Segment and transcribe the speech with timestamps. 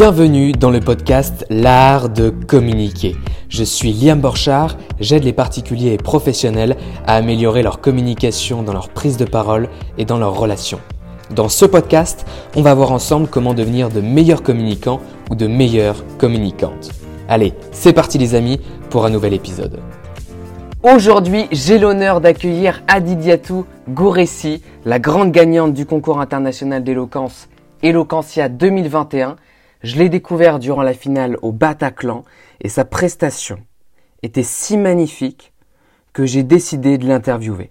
[0.00, 3.16] Bienvenue dans le podcast L'art de communiquer.
[3.50, 8.88] Je suis Liam Borchard, j'aide les particuliers et professionnels à améliorer leur communication dans leur
[8.88, 9.68] prise de parole
[9.98, 10.80] et dans leurs relations.
[11.36, 12.24] Dans ce podcast,
[12.56, 16.92] on va voir ensemble comment devenir de meilleurs communicants ou de meilleures communicantes.
[17.28, 18.58] Allez, c'est parti les amis
[18.88, 19.80] pour un nouvel épisode.
[20.82, 27.50] Aujourd'hui, j'ai l'honneur d'accueillir Adidiatou Gouressi, la grande gagnante du concours international d'éloquence
[27.82, 29.36] Eloquentia 2021.
[29.82, 32.24] Je l'ai découvert durant la finale au Bataclan
[32.60, 33.58] et sa prestation
[34.22, 35.52] était si magnifique
[36.12, 37.70] que j'ai décidé de l'interviewer.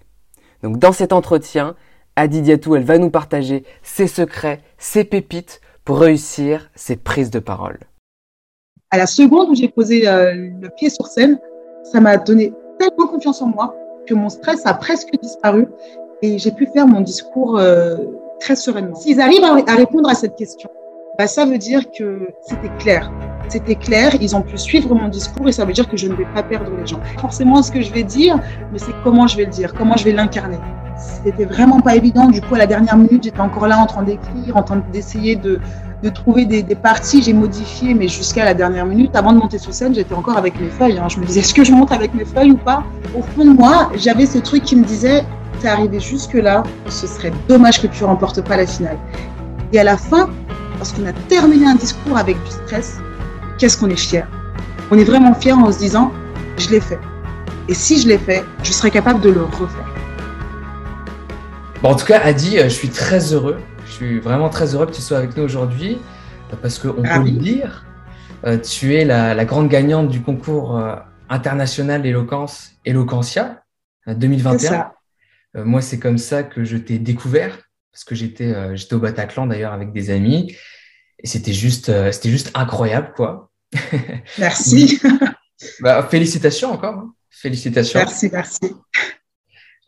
[0.62, 1.76] Donc dans cet entretien,
[2.16, 7.78] Adidiatou, elle va nous partager ses secrets, ses pépites pour réussir ses prises de parole.
[8.90, 11.38] À la seconde où j'ai posé euh, le pied sur scène,
[11.84, 13.74] ça m'a donné tellement confiance en moi
[14.06, 15.66] que mon stress a presque disparu
[16.22, 17.96] et j'ai pu faire mon discours euh,
[18.40, 18.96] très sereinement.
[18.96, 20.68] S'ils arrivent à, répondre à cette question,
[21.20, 23.12] bah, ça veut dire que c'était clair.
[23.46, 26.14] C'était clair, ils ont pu suivre mon discours et ça veut dire que je ne
[26.14, 26.98] vais pas perdre les gens.
[27.18, 28.38] Forcément, ce que je vais dire,
[28.72, 30.56] mais c'est comment je vais le dire, comment je vais l'incarner.
[31.22, 32.28] C'était vraiment pas évident.
[32.30, 35.36] Du coup, à la dernière minute, j'étais encore là en train d'écrire, en train d'essayer
[35.36, 35.60] de,
[36.02, 37.20] de trouver des, parties.
[37.20, 40.58] J'ai modifié, mais jusqu'à la dernière minute, avant de monter sur scène, j'étais encore avec
[40.58, 40.98] mes feuilles.
[40.98, 41.10] Hein.
[41.10, 42.82] Je me disais, est-ce que je monte avec mes feuilles ou pas?
[43.14, 45.22] Au fond de moi, j'avais ce truc qui me disait,
[45.60, 48.96] t'es arrivé jusque-là, ce serait dommage que tu remportes pas la finale.
[49.74, 50.30] Et à la fin,
[50.80, 52.98] lorsqu'on a terminé un discours avec du stress,
[53.58, 54.26] qu'est-ce qu'on est fier
[54.90, 56.10] On est vraiment fier en se disant,
[56.56, 56.98] je l'ai fait.
[57.68, 59.86] Et si je l'ai fait, je serai capable de le refaire.
[61.82, 63.58] Bon, en tout cas, Adi, euh, je suis très heureux.
[63.84, 65.98] Je suis vraiment très heureux que tu sois avec nous aujourd'hui
[66.62, 67.84] parce qu'on peut le dire.
[68.46, 70.96] Euh, tu es la, grande gagnante du concours euh,
[71.28, 73.62] international d'éloquence Eloquentia
[74.06, 74.92] 2021.
[75.56, 77.58] Euh, moi, c'est comme ça que je t'ai découvert,
[77.92, 80.54] parce que j'étais euh, j'étais au Bataclan d'ailleurs avec des amis,
[81.22, 83.50] et c'était juste, euh, c'était juste incroyable, quoi.
[84.38, 85.00] Merci.
[85.80, 86.94] bah, félicitations encore.
[86.94, 87.14] Hein.
[87.30, 88.00] Félicitations.
[88.00, 88.74] Merci, merci.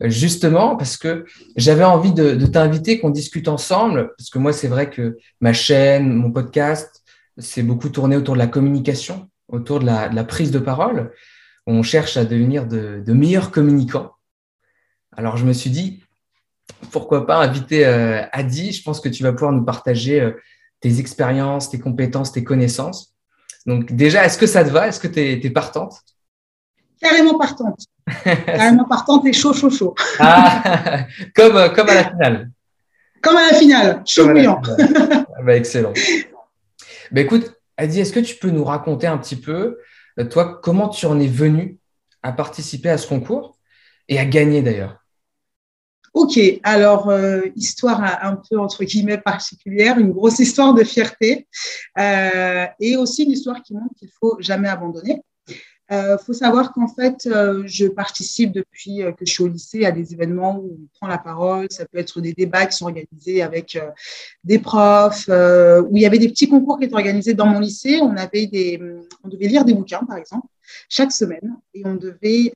[0.01, 1.25] Justement, parce que
[1.55, 5.53] j'avais envie de, de t'inviter, qu'on discute ensemble, parce que moi, c'est vrai que ma
[5.53, 7.03] chaîne, mon podcast,
[7.37, 11.11] c'est beaucoup tourné autour de la communication, autour de la, de la, prise de parole.
[11.67, 14.11] On cherche à devenir de, de meilleurs communicants.
[15.15, 16.02] Alors je me suis dit,
[16.91, 20.31] pourquoi pas inviter euh, Adi Je pense que tu vas pouvoir nous partager euh,
[20.79, 23.13] tes expériences, tes compétences, tes connaissances.
[23.65, 24.87] Donc déjà, est-ce que ça te va?
[24.87, 25.95] Est-ce que tu es, partante?
[27.01, 27.85] Carrément partante.
[28.45, 29.95] Carrément partante et chaud, chaud, chaud.
[30.19, 32.51] Ah, comme, euh, comme à la finale.
[33.21, 34.61] Comme à la finale, chaud bouillant.
[34.79, 35.93] Ah bah, excellent.
[37.11, 39.79] Bah, écoute, Adi, est-ce que tu peux nous raconter un petit peu,
[40.29, 41.79] toi, comment tu en es venu
[42.21, 43.57] à participer à ce concours
[44.09, 45.02] et à gagner d'ailleurs?
[46.13, 51.47] Ok, alors euh, histoire un peu entre guillemets particulière, une grosse histoire de fierté
[51.97, 55.23] euh, et aussi une histoire qui montre qu'il faut jamais abandonner.
[55.93, 59.47] Il euh, faut savoir qu'en fait, euh, je participe depuis euh, que je suis au
[59.47, 61.67] lycée à des événements où on prend la parole.
[61.69, 63.77] Ça peut être des débats qui sont organisés avec
[64.43, 67.99] des profs, où il y avait des petits concours qui étaient organisés dans mon lycée.
[68.01, 68.81] On avait des,
[69.23, 70.47] on devait lire des bouquins, par exemple,
[70.89, 72.53] chaque semaine, et on devait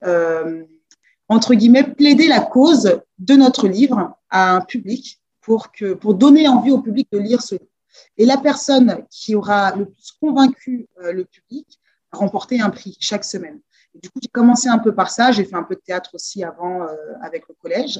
[1.29, 6.47] entre guillemets, plaider la cause de notre livre à un public pour, que, pour donner
[6.47, 7.71] envie au public de lire ce livre.
[8.17, 11.79] Et la personne qui aura le plus convaincu euh, le public
[12.11, 13.59] a remporté un prix chaque semaine.
[13.95, 15.31] Du coup, j'ai commencé un peu par ça.
[15.31, 17.99] J'ai fait un peu de théâtre aussi avant euh, avec le collège.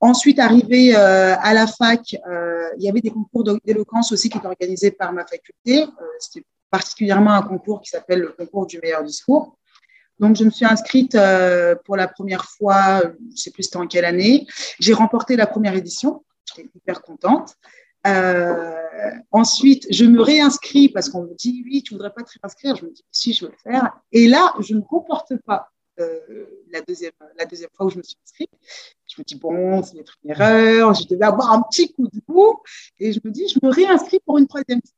[0.00, 4.46] Ensuite, arrivé euh, à la fac, il y avait des concours d'éloquence aussi qui étaient
[4.46, 5.84] organisés par ma faculté.
[6.18, 9.56] C'était particulièrement un concours qui s'appelle le concours du meilleur discours.
[10.18, 13.76] Donc, je me suis inscrite euh, pour la première fois, je ne sais plus c'était
[13.76, 14.46] en quelle année.
[14.80, 16.24] J'ai remporté la première édition.
[16.46, 17.56] J'étais hyper contente.
[18.06, 22.76] Euh, ensuite, je me réinscris parce qu'on me dit oui, tu voudrais pas te réinscrire.
[22.76, 23.90] Je me dis si, je veux le faire.
[24.12, 26.20] Et là, je ne comporte pas euh,
[26.70, 28.50] la, deuxième, la deuxième fois où je me suis inscrite.
[29.06, 30.94] Je me dis bon, c'est une erreur.
[30.94, 32.60] Je devais avoir un petit coup de bout.
[32.98, 34.94] Et je me dis, je me réinscris pour une troisième fois.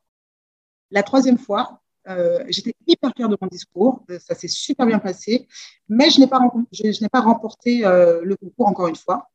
[0.90, 4.98] La troisième fois, euh, j'étais hyper fière de mon discours, euh, ça s'est super bien
[4.98, 5.46] passé,
[5.88, 9.28] mais je n'ai pas, remporté euh, le concours encore une fois.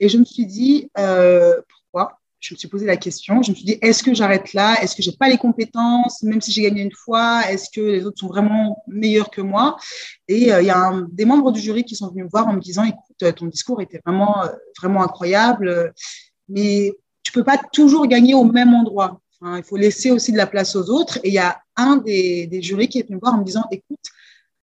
[0.00, 2.20] Et je me suis dit, pourquoi?
[2.40, 4.76] Je me suis posé la question, je me suis dit, est-ce que j'arrête là?
[4.80, 6.22] Est-ce que j'ai pas les compétences?
[6.22, 9.76] Même si j'ai gagné une fois, est-ce que les autres sont vraiment meilleurs que moi?
[10.28, 12.60] Et il y a des membres du jury qui sont venus me voir en me
[12.60, 14.44] disant, écoute, ton discours était vraiment,
[14.80, 15.92] vraiment incroyable,
[16.48, 16.92] mais
[17.24, 19.20] tu peux pas toujours gagner au même endroit.
[19.42, 21.18] Il faut laisser aussi de la place aux autres.
[21.22, 23.64] Et il y a un des, jurys qui est venu me voir en me disant,
[23.70, 23.98] écoute,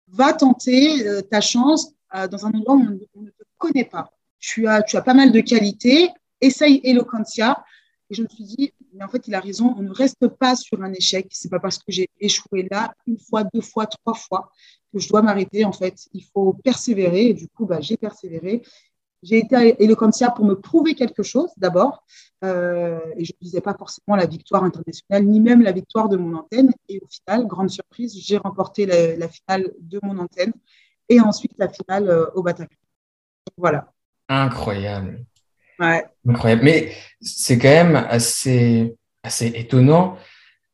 [0.09, 4.11] va tenter euh, ta chance euh, dans un endroit où on, ne te connaît pas.
[4.39, 6.11] Tu as, tu as pas mal de qualités,
[6.41, 7.65] essaye Eloquentia.
[8.11, 9.75] Et je me suis dit, mais en fait, il a raison.
[9.79, 11.29] On ne reste pas sur un échec.
[11.31, 14.51] C'est pas parce que j'ai échoué là une fois, deux fois, trois fois
[14.93, 15.65] que je dois m'arrêter.
[15.65, 17.29] En fait, il faut persévérer.
[17.29, 18.63] Et du coup, bah, j'ai persévéré.
[19.23, 22.05] J'ai été à Eloquentia pour me prouver quelque chose d'abord.
[22.43, 26.17] Euh, et je ne disais pas forcément la victoire internationale, ni même la victoire de
[26.17, 26.73] mon antenne.
[26.89, 30.53] Et au final, grande surprise, j'ai remporté la, finale de mon antenne
[31.09, 32.77] et ensuite la finale euh, au Bataclan.
[33.59, 33.93] Voilà.
[34.29, 35.25] Incroyable.
[35.79, 36.07] Ouais.
[36.27, 36.63] Incroyable.
[36.65, 40.17] Mais c'est quand même assez, assez étonnant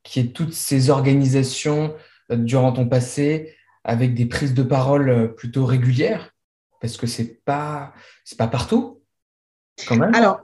[0.05, 1.97] qu'il y ait toutes ces organisations
[2.31, 6.36] euh, durant ton passé avec des prises de parole plutôt régulières
[6.81, 7.93] parce que c'est pas
[8.25, 9.03] c'est pas partout
[9.87, 10.15] quand même.
[10.15, 10.41] Alors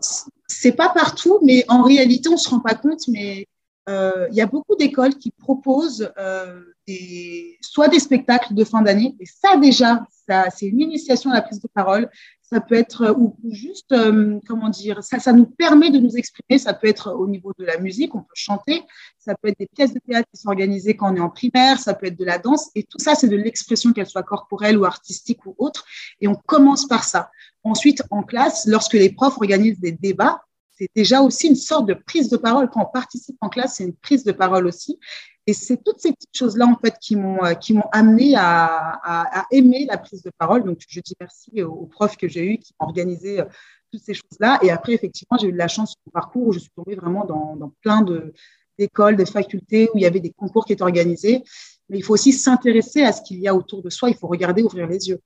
[0.47, 3.47] c'est pas partout, mais en réalité on se rend pas compte, mais
[3.89, 6.61] euh, il y a beaucoup d'écoles qui proposent euh,
[7.61, 10.05] soit des spectacles de fin d'année, et ça déjà,
[10.55, 12.09] c'est une initiation à la prise de parole,
[12.53, 16.17] ça peut être, euh, ou, juste, euh, comment dire, ça, ça nous permet de nous
[16.19, 18.83] exprimer, ça peut être au niveau de la musique, on peut chanter,
[19.17, 21.79] ça peut être des pièces de théâtre qui sont organisées quand on est en primaire,
[21.79, 24.77] ça peut être de la danse, et tout ça, c'est de l'expression, qu'elle soit corporelle
[24.77, 25.87] ou artistique ou autre,
[26.21, 27.31] et on commence par ça.
[27.65, 30.43] Ensuite, en classe, lorsque les profs organisent des débats,
[30.77, 32.69] c'est déjà aussi une sorte de prise de parole.
[32.69, 34.99] Quand on participe en classe, c'est une prise de parole aussi.
[35.47, 39.47] Et c'est toutes ces petites choses-là, en fait, qui m'ont, euh, qui m'ont amené à,
[39.51, 40.63] aimer la prise de parole.
[40.63, 43.45] Donc, je dis merci aux, profs que j'ai eus qui ont organisé euh,
[43.91, 44.61] toutes ces choses-là.
[44.63, 46.95] Et après, effectivement, j'ai eu de la chance sur mon parcours où je suis tombée
[46.95, 48.33] vraiment dans, plein de,
[48.79, 51.43] d'écoles, de facultés où il y avait des concours qui étaient organisés.
[51.89, 54.11] Mais il faut aussi s'intéresser à ce qu'il y a autour de soi.
[54.11, 55.21] Il faut regarder, ouvrir les yeux.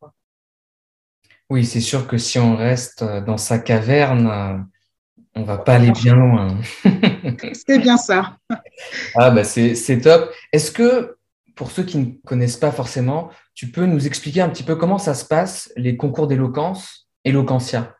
[1.50, 4.66] Oui, c'est sûr que si on reste dans sa caverne,
[5.36, 6.58] on va pas aller bien loin.
[7.52, 8.38] c'est bien ça.
[9.14, 10.30] Ah bah c'est top.
[10.52, 11.16] Est-ce que
[11.54, 14.98] pour ceux qui ne connaissent pas forcément, tu peux nous expliquer un petit peu comment
[14.98, 17.96] ça se passe les concours d'éloquence, Eloquentia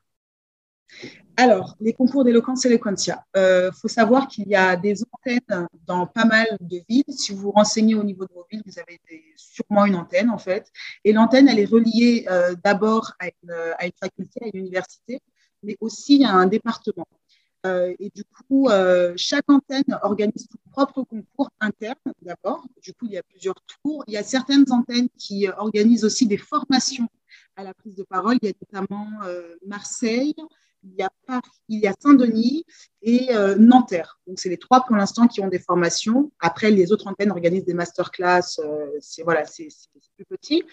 [1.38, 3.22] alors, les concours d'éloquence et l'éloquentia.
[3.34, 7.04] Il euh, faut savoir qu'il y a des antennes dans pas mal de villes.
[7.10, 8.98] Si vous vous renseignez au niveau de vos villes, vous avez
[9.36, 10.72] sûrement une antenne en fait.
[11.04, 13.26] Et l'antenne, elle est reliée euh, d'abord à
[13.84, 15.20] une faculté, à une université,
[15.62, 17.06] mais aussi à un département.
[17.66, 22.64] Euh, et du coup, euh, chaque antenne organise son propre concours interne d'abord.
[22.82, 24.04] Du coup, il y a plusieurs tours.
[24.06, 27.08] Il y a certaines antennes qui organisent aussi des formations
[27.56, 28.38] à la prise de parole.
[28.42, 30.34] Il y a notamment euh, Marseille,
[31.68, 32.64] il y a Saint-Denis
[33.02, 34.18] et euh, Nanterre.
[34.36, 36.32] C'est les trois pour l'instant qui ont des formations.
[36.40, 38.58] Après, les autres antennes organisent des masterclass.
[38.58, 40.64] Euh, c'est voilà, plus petit.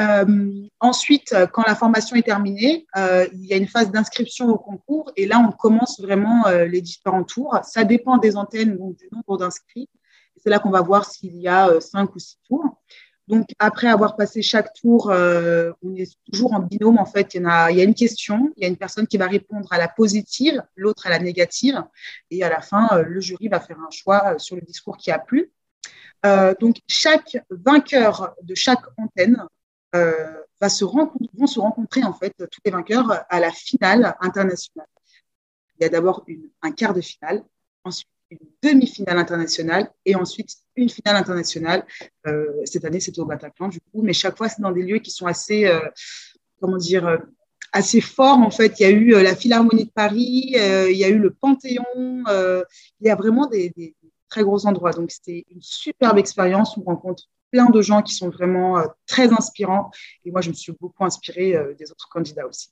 [0.00, 5.12] Euh, ensuite, quand la formation est terminée, il y a une phase d'inscription au concours
[5.16, 7.58] et là, on commence vraiment les différents tours.
[7.62, 9.88] Ça dépend des antennes, donc du nombre d'inscrits.
[10.36, 12.76] C'est là qu'on va voir s'il y a cinq ou six tours.
[13.28, 16.98] Donc, après avoir passé chaque tour, euh, on est toujours en binôme.
[16.98, 19.70] En fait, il y, a, une question, il y a une personne qui va répondre
[19.70, 21.84] à la positive, l'autre à la négative.
[22.30, 24.96] Et à la fin, euh, le jury va faire un choix euh, sur le discours
[24.96, 25.52] qui a plu.
[26.60, 29.44] donc, chaque vainqueur de chaque antenne
[29.92, 34.88] va se vont se rencontrer, en fait, tous les vainqueurs à la finale internationale.
[35.78, 36.24] Il y a d'abord
[36.62, 37.44] un quart de finale,
[37.84, 41.86] ensuite une demi-finale internationale et ensuite une finale internationale.
[42.26, 44.98] Euh, cette année, c'était au Bataclan, du coup, mais chaque fois, c'est dans des lieux
[44.98, 45.80] qui sont assez, euh,
[46.60, 47.18] comment dire, euh,
[47.72, 48.38] assez forts.
[48.38, 51.30] En fait, il y a eu la Philharmonie de Paris, il y a eu le
[51.30, 53.94] Panthéon, il y a vraiment des, des
[54.30, 54.92] très gros endroits.
[54.92, 56.76] Donc, c'était une superbe expérience.
[56.78, 59.90] On rencontre plein de gens qui sont vraiment très inspirants.
[60.24, 62.70] Et moi, je me suis beaucoup inspirée des autres candidats aussi.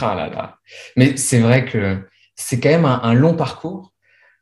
[0.00, 0.58] Ah là là.
[0.96, 1.98] Mais c'est vrai que
[2.38, 3.92] c'est quand même un, long parcours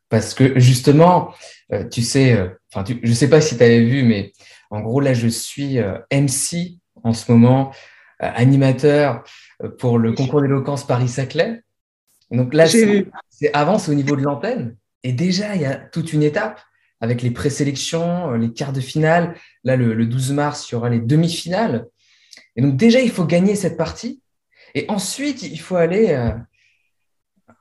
[0.07, 1.33] parce que justement,
[1.73, 4.31] euh, tu sais, euh, enfin, je ne sais pas si tu avais vu, mais
[4.69, 7.73] en gros, là, je suis euh, MC en ce moment,
[8.19, 9.23] animateur
[9.77, 11.61] pour le concours d'éloquence Paris-Saclay.
[12.31, 13.05] Donc là, c'est
[13.53, 14.75] avant, c'est au niveau de l'antenne.
[15.03, 16.59] Et déjà, il y a toute une étape
[16.99, 19.35] avec les présélections, les quarts de finale.
[19.63, 21.87] Là, le, le 12 mars, il y aura les demi-finales.
[22.55, 24.21] Et donc déjà, il faut gagner cette partie.
[24.73, 26.33] Et ensuite, il faut aller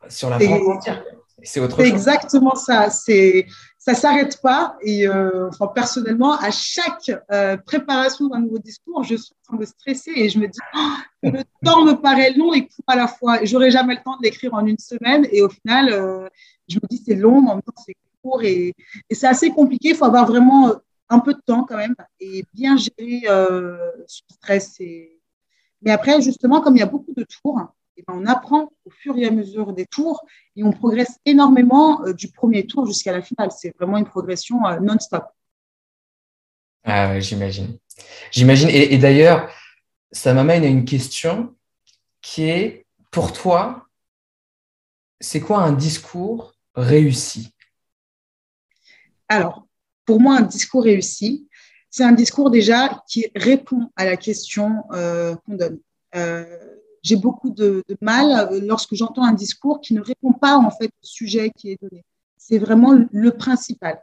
[0.08, 1.04] sur la France entière.
[1.42, 1.86] C'est autre chose.
[1.86, 2.90] Exactement ça.
[2.90, 3.46] C'est
[3.86, 4.76] ça s'arrête pas.
[4.82, 9.56] Et euh, enfin, personnellement, à chaque euh, préparation d'un nouveau discours, je suis en train
[9.58, 12.96] de stresser et je me dis oh, le temps me paraît long et court à
[12.96, 13.44] la fois.
[13.44, 15.28] J'aurai jamais le temps de l'écrire en une semaine.
[15.30, 16.28] Et au final, euh,
[16.68, 18.74] je me dis c'est long, mais en même temps c'est court et,
[19.08, 19.90] et c'est assez compliqué.
[19.90, 20.74] Il faut avoir vraiment
[21.08, 23.22] un peu de temps quand même et bien gérer
[24.08, 24.80] ce stress.
[24.80, 25.20] Et...
[25.82, 27.60] Mais après, justement, comme il y a beaucoup de tours,
[27.96, 30.24] eh ben, on apprend au fur et à mesure des tours
[30.54, 33.50] et on progresse énormément euh, du premier tour jusqu'à la finale.
[33.50, 35.24] C'est vraiment une progression euh, non-stop.
[36.84, 37.78] Ah j'imagine.
[38.30, 38.68] J'imagine.
[38.68, 39.50] Et, d'ailleurs,
[40.12, 41.54] ça m'amène à une question
[42.20, 43.86] qui est, pour toi,
[45.20, 47.52] c'est quoi un discours réussi?
[49.28, 49.66] Alors,
[50.04, 51.48] pour moi, un discours réussi,
[51.90, 55.80] c'est un discours déjà qui répond à la question euh, qu'on donne.
[56.14, 56.75] Euh,
[57.06, 61.06] j'ai beaucoup de, mal lorsque j'entends un discours qui ne répond pas en fait au
[61.06, 62.04] sujet qui est donné.
[62.36, 64.02] C'est vraiment le principal.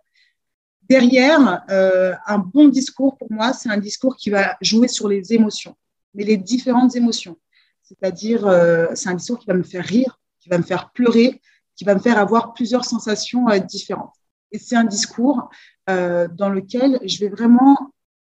[0.90, 5.34] Derrière, euh, un bon discours, pour moi, c'est un discours qui va jouer sur les
[5.34, 5.76] émotions,
[6.14, 7.38] mais les différentes émotions.
[7.82, 11.42] C'est-à-dire, euh, c'est un discours qui va me faire rire, qui va me faire pleurer,
[11.76, 14.16] qui va me faire avoir plusieurs sensations euh, différentes.
[14.52, 15.50] Et c'est un discours
[15.88, 17.76] dans lequel je vais vraiment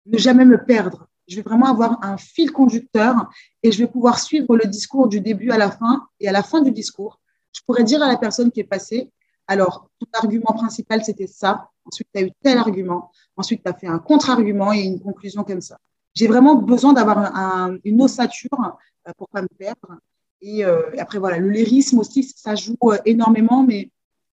[0.06, 1.10] ne jamais me perdre.
[1.28, 3.30] Je vais vraiment avoir un fil conducteur
[3.64, 6.08] et je vais pouvoir suivre le discours du début à la fin.
[6.20, 7.20] Et à la fin du discours,
[7.54, 9.12] je pourrais dire à la personne qui est passée,
[9.48, 11.70] alors, ton argument principal, c'était ça.
[11.86, 13.12] Ensuite, tu as eu tel argument.
[13.36, 15.78] Ensuite, tu as fait un contre-argument et une conclusion comme ça.
[16.14, 20.00] J'ai vraiment besoin d'avoir une ossature euh, pour pas me perdre.
[20.44, 23.92] Euh, et, après, voilà, le lyrisme aussi, ça joue euh, énormément, mais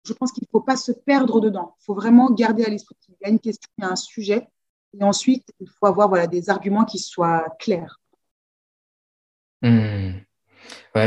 [0.04, 1.76] je pense qu'il ne faut pas se perdre dedans.
[1.80, 3.96] Il faut vraiment garder à l'esprit qu'il y a une question, il y a un
[3.96, 4.48] sujet.
[4.98, 8.00] Et ensuite, il faut avoir voilà, des arguments qui soient clairs.
[9.62, 10.18] Hmm.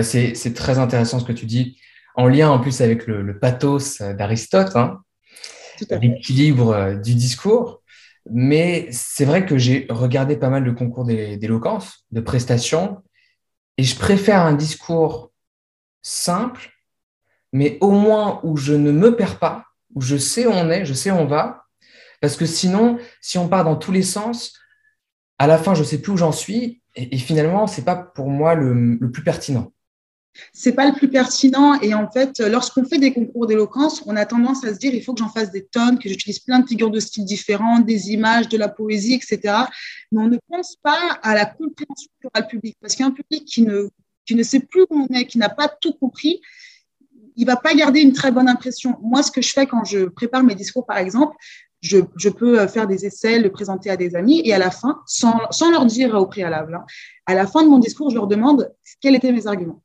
[0.01, 1.79] c'est très intéressant ce que tu dis
[2.15, 5.01] en lien en plus avec le, pathos d'Aristote, hein,
[6.01, 7.83] l'équilibre euh, du discours.
[8.29, 13.03] Mais c'est vrai que j'ai regardé pas mal de concours d'éloquence, de prestations,
[13.77, 15.31] et je préfère un discours
[16.01, 16.71] simple,
[17.53, 20.83] mais au moins où je ne me perds pas, où je sais où on est,
[20.83, 21.66] je sais où on va.
[22.21, 24.53] Parce que sinon, si on part dans tous les sens,
[25.37, 27.95] à la fin, je ne sais plus où j'en suis, et, finalement, ce n'est pas
[27.95, 29.71] pour moi le plus pertinent
[30.53, 31.79] c'est pas le plus pertinent.
[31.81, 35.03] Et en fait, lorsqu'on fait des concours d'éloquence, on a tendance à se dire il
[35.03, 38.11] faut que j'en fasse des tonnes, que j'utilise plein de figures de style différentes, des
[38.11, 39.55] images, de la poésie, etc.
[40.11, 42.77] Mais on ne pense pas à la compréhension qu'aura le public.
[42.81, 43.89] Parce qu'un public qui ne,
[44.25, 46.41] qui ne sait plus où on est, qui n'a pas tout compris,
[47.35, 48.97] il va pas garder une très bonne impression.
[49.01, 51.35] Moi, ce que je fais quand je prépare mes discours, par exemple,
[51.81, 55.39] je, peux faire des essais, le présenter à des amis, et à la fin, sans,
[55.51, 56.85] sans leur dire au préalable, hein,
[57.25, 59.83] à la fin de mon discours, je leur demande quels étaient mes arguments.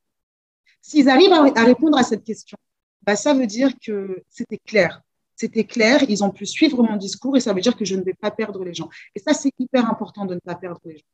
[0.81, 2.59] S'ils arrivent à, répondre à cette question,
[3.03, 5.01] bah, ça veut dire que c'était clair.
[5.37, 8.03] C'était clair, ils ont pu suivre mon discours et ça veut dire que je ne
[8.03, 8.89] vais pas perdre les gens.
[9.15, 11.05] Et ça, c'est hyper important de ne pas perdre les gens.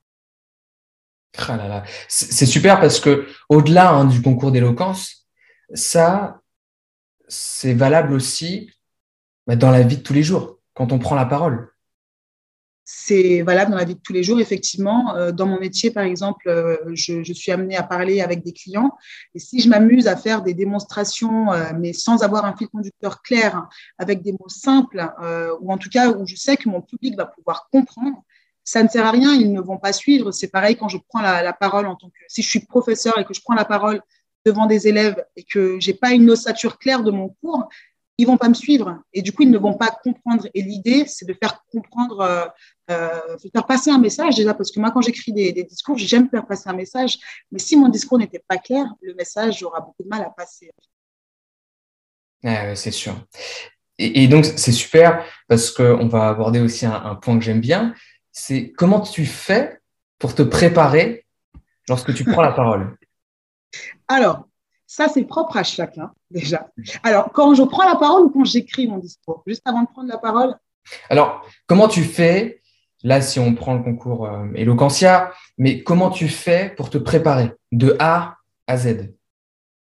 [1.36, 5.28] Ah c'est super parce que au-delà hein, du concours d'éloquence,
[5.72, 6.40] ça,
[7.28, 8.70] c'est valable aussi
[9.46, 11.72] bah, dans la vie de tous les jours, on prend la parole
[12.90, 15.14] c'est valable dans la vie de tous les jours, effectivement.
[15.14, 18.96] Euh, dans mon métier, par exemple, euh, je, suis amenée à parler avec des clients.
[19.34, 23.20] Et si je m'amuse à faire des démonstrations, euh, mais sans avoir un fil conducteur
[23.20, 23.68] clair,
[23.98, 25.06] avec des mots simples,
[25.60, 28.22] ou en tout cas où je sais que mon public va pouvoir comprendre,
[28.64, 30.30] ça ne sert à rien, ils ne vont pas suivre.
[30.30, 33.18] C'est pareil quand je prends la, la, parole en tant que, si je suis professeur
[33.18, 34.00] et que je prends la parole
[34.46, 37.68] devant des élèves et que j'ai pas une ossature claire de mon cours,
[38.18, 40.46] ils vont pas me suivre et du coup ils ne vont pas comprendre.
[40.52, 42.46] Et l'idée, c'est de faire comprendre, euh,
[42.90, 46.46] euh, faire passer un message déjà parce que moi quand j'écris des, discours, j'aime faire
[46.46, 47.18] passer un message.
[47.52, 50.70] Mais si mon discours n'était pas clair, le message aura beaucoup de mal à passer.
[52.74, 53.14] c'est sûr.
[53.98, 57.94] Et, donc c'est super parce qu'on va aborder aussi un, un point que j'aime bien,
[58.32, 59.80] c'est comment tu fais
[60.18, 61.24] pour te préparer
[61.88, 62.96] lorsque tu prends la parole?
[64.08, 64.47] Alors,
[64.88, 66.70] ça, c'est propre à chacun, déjà.
[67.02, 70.08] Alors, quand je prends la parole ou quand j'écris mon discours Juste avant de prendre
[70.08, 70.56] la parole?
[71.10, 72.62] Alors, comment tu fais
[73.04, 74.46] Là, si on prend le concours euh,
[75.58, 77.52] mais comment tu fais pour te préparer?
[77.70, 79.12] De A à Z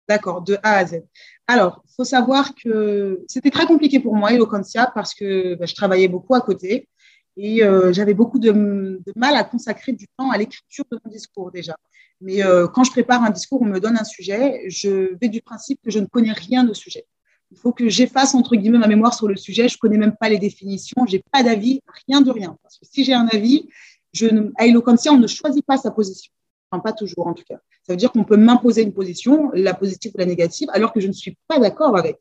[0.10, 1.04] D'accord, de A à Z.
[1.48, 5.76] Alors, il faut savoir que c'était très compliqué pour moi, Eloquentia, parce que bah, je
[5.76, 6.90] travaillais beaucoup à côté
[7.38, 11.12] et euh, j'avais beaucoup de, de, mal à consacrer du temps à l'écriture de mon
[11.12, 11.76] discours déjà.
[12.22, 15.42] Mais euh, quand je prépare un discours, on me donne un sujet, je vais du
[15.42, 17.06] principe que je ne connais rien au sujet.
[17.52, 19.68] Il faut que j'efface, entre guillemets, ma mémoire sur le sujet.
[19.68, 22.58] Je ne connais même pas les définitions, je n'ai pas d'avis, rien de rien.
[22.64, 23.68] Parce que si j'ai un avis,
[24.14, 26.32] je ne, à Eloquentia, on ne choisit pas sa position.
[26.72, 27.60] Enfin, pas toujours, en tout cas.
[27.84, 31.00] Ça veut dire qu'on peut m'imposer une position, la positive ou la négative, alors que
[31.00, 32.18] je ne suis pas d'accord avec.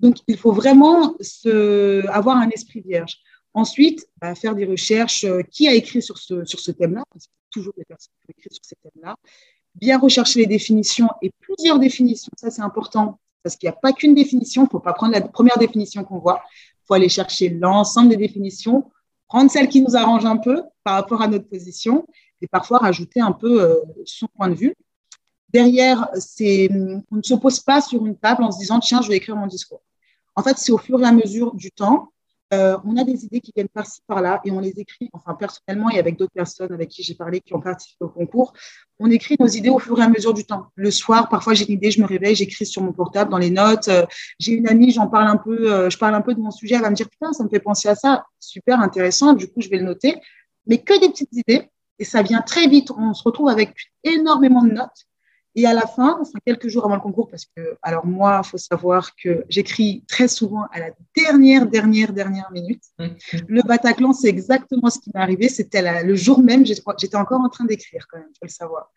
[0.00, 3.18] Donc, il faut vraiment se, avoir un esprit vierge.
[3.54, 5.24] Ensuite, bah, faire des recherches.
[5.24, 7.04] Euh, qui a écrit sur ce, sur ce thème-là
[7.52, 9.16] toujours des personnes qui ont écrit sur ces thèmes-là.
[9.74, 12.32] Bien rechercher les définitions et plusieurs définitions.
[12.36, 14.62] Ça, c'est important parce qu'il n'y a pas qu'une définition.
[14.62, 16.42] Il ne faut pas prendre la première définition qu'on voit.
[16.52, 18.90] Il faut aller chercher l'ensemble des définitions,
[19.28, 22.06] prendre celle qui nous arrange un peu par rapport à notre position
[22.40, 24.74] et parfois rajouter un peu euh, son point de vue.
[25.48, 29.16] Derrière, on ne se pose pas sur une table en se disant tiens, je vais
[29.16, 29.82] écrire mon discours.
[30.34, 32.12] En fait, c'est au fur et à mesure du temps
[32.52, 35.90] euh, on a des idées qui viennent par-ci, par-là, et on les écrit, enfin personnellement
[35.90, 38.52] et avec d'autres personnes avec qui j'ai parlé qui ont participé au concours,
[38.98, 40.66] on écrit nos idées au fur et à mesure du temps.
[40.74, 43.50] Le soir, parfois j'ai une idée, je me réveille, j'écris sur mon portable, dans les
[43.50, 43.88] notes.
[43.88, 44.04] Euh,
[44.38, 46.74] j'ai une amie, j'en parle un peu, euh, je parle un peu de mon sujet,
[46.74, 49.60] elle va me dire putain, ça me fait penser à ça, super intéressant, du coup
[49.60, 50.16] je vais le noter.
[50.66, 51.68] Mais que des petites idées,
[51.98, 52.90] et ça vient très vite.
[52.96, 55.06] On se retrouve avec énormément de notes
[55.54, 58.48] et à la fin, enfin quelques jours avant le concours, parce que, alors moi, il
[58.48, 62.82] faut savoir que j'écris très souvent à la dernière, dernière, dernière minute.
[62.98, 63.44] Mm-hmm.
[63.48, 65.48] Le Bataclan, c'est exactement ce qui m'est arrivé.
[65.48, 68.90] C'était le jour même, j'étais encore en train d'écrire quand même, il faut le savoir.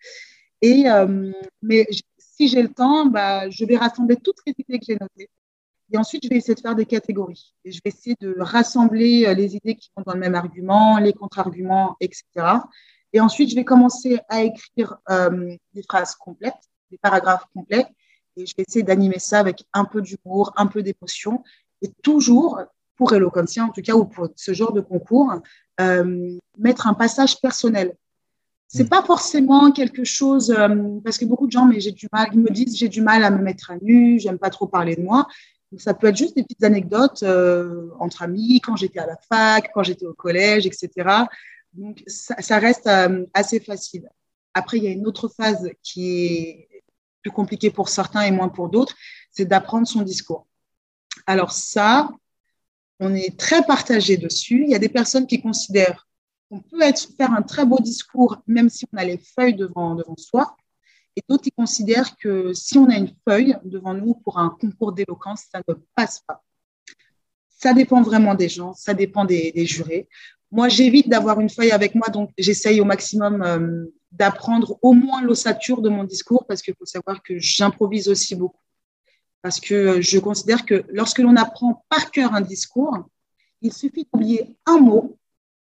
[0.62, 1.32] Et, euh,
[1.62, 1.86] mais
[2.18, 5.30] si j'ai le temps, bah, je vais rassembler toutes les idées que j'ai notées.
[5.92, 7.54] Et ensuite, je vais essayer de faire des catégories.
[7.64, 10.98] Et je vais essayer de rassembler euh, les idées qui vont dans le même argument,
[10.98, 12.24] les contre-arguments, etc.
[13.14, 16.54] Et ensuite, je vais commencer à écrire euh, des phrases complètes,
[16.92, 17.86] des paragraphes complets.
[18.38, 21.44] Et je vais essayer d'animer ça avec un peu d'humour, un peu d'émotion.
[21.82, 22.60] Et toujours,
[22.98, 25.34] pour Eloquentia en tout cas, ou pour ce genre de concours,
[25.80, 27.96] euh, mettre un passage personnel.
[28.68, 28.90] C'est mm.
[28.90, 32.40] pas forcément quelque chose, euh, parce que beaucoup de gens, mais j'ai du mal, ils
[32.40, 35.02] me disent j'ai du mal à me mettre à nu, j'aime pas trop parler de
[35.02, 35.28] moi.
[35.78, 37.24] ça peut être juste des petites anecdotes
[38.00, 41.28] entre amis, quand j'étais à la fac, quand j'étais au collège, etc.
[41.75, 44.10] Donc, ça, reste euh, assez facile.
[44.53, 46.84] Après, il y a une autre phase qui est
[47.22, 48.96] plus compliquée pour certains et moins pour d'autres,
[49.32, 50.48] c'est d'apprendre son discours.
[51.27, 52.10] Alors ça,
[53.00, 54.63] on est très partagé dessus.
[54.63, 56.08] Il y a des personnes qui considèrent
[56.50, 56.79] qu'on peut
[57.17, 60.55] faire un très beau discours même si on a les feuilles devant, soi.
[61.17, 64.94] Et d'autres qui considèrent que si on a une feuille devant nous pour un concours
[64.94, 66.44] d'éloquence, ça ne passe pas.
[67.50, 70.08] Ça dépend vraiment des gens, ça dépend des jurés.
[70.56, 75.22] Moi, j'évite d'avoir une feuille avec moi, donc j'essaye au maximum euh, d'apprendre au moins
[75.22, 78.62] l'ossature de mon discours parce qu'il faut savoir que j'improvise aussi beaucoup.
[79.42, 83.10] Parce que euh, je considère que lorsque l'on apprend par cœur un discours,
[83.62, 85.18] il suffit d'oublier un mot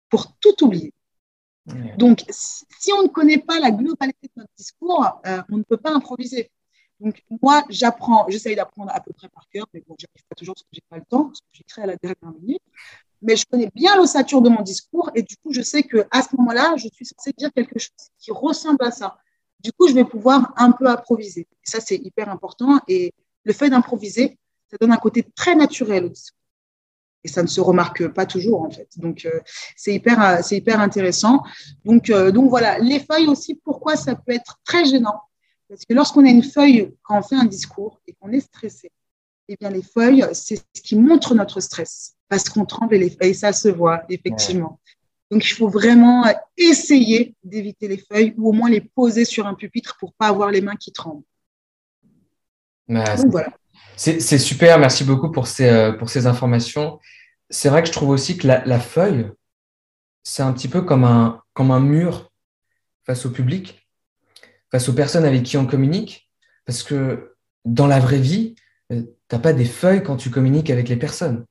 [0.08, 0.92] pour tout oublier.
[1.96, 5.76] Donc, si on ne connaît pas la globalité de notre discours, euh, on ne peut
[5.76, 6.50] pas improviser.
[6.98, 10.56] Donc, moi, j'apprends, j'essaye d'apprendre à peu près par cœur, mais bon, j'arrive pas toujours
[10.56, 12.62] parce que j'ai pas le temps, parce que j'écris à la dernière minute
[13.22, 16.22] mais je connais bien l'ossature de mon discours et du coup, je sais que à
[16.22, 19.18] ce moment-là, je suis censée dire quelque chose qui ressemble à ça.
[19.60, 21.46] Du coup, je vais pouvoir un peu improviser.
[21.62, 22.80] Ça, c'est hyper important.
[22.88, 23.12] Et
[23.44, 24.38] le fait d'improviser,
[24.70, 26.38] ça donne un côté très naturel au discours.
[27.22, 28.88] Et ça ne se remarque pas toujours, en fait.
[28.96, 29.40] Donc, euh,
[29.76, 31.42] c'est hyper, euh, hyper intéressant.
[31.84, 32.78] Donc, euh, donc, voilà.
[32.78, 35.20] Les feuilles aussi, pourquoi ça peut être très gênant?
[35.68, 38.90] Parce que lorsqu'on a une feuille, quand on fait un discours et qu'on est stressé,
[39.52, 43.10] eh bien, les feuilles, c'est ce qui montre notre stress parce qu'on tremble et, les
[43.10, 44.80] feuilles, ça se voit, effectivement.
[45.28, 46.24] Donc, il faut vraiment
[46.56, 50.52] essayer d'éviter les feuilles ou au moins les poser sur un pupitre pour pas avoir
[50.52, 51.24] les mains qui tremblent.
[52.88, 53.52] Donc, voilà.
[53.96, 57.00] C'est super, merci beaucoup pour ces, euh, pour ces informations.
[57.50, 59.30] C'est vrai que je trouve aussi que la, feuille,
[60.22, 62.30] c'est un petit peu comme un, comme un mur
[63.04, 63.84] face au public,
[64.70, 66.30] face aux personnes avec qui on communique,
[66.64, 67.34] parce que
[67.64, 68.54] dans la vraie vie,
[68.90, 71.44] euh, tu n'as pas des feuilles quand tu communiques avec les personnes.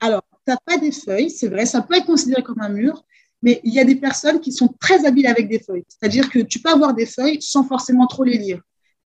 [0.00, 3.04] Alors, tu n'as pas des feuilles, c'est vrai, ça peut être considéré comme un mur,
[3.42, 5.84] mais il y a des personnes qui sont très habiles avec des feuilles.
[5.88, 8.60] C'est-à-dire que tu peux avoir des feuilles sans forcément trop les lire.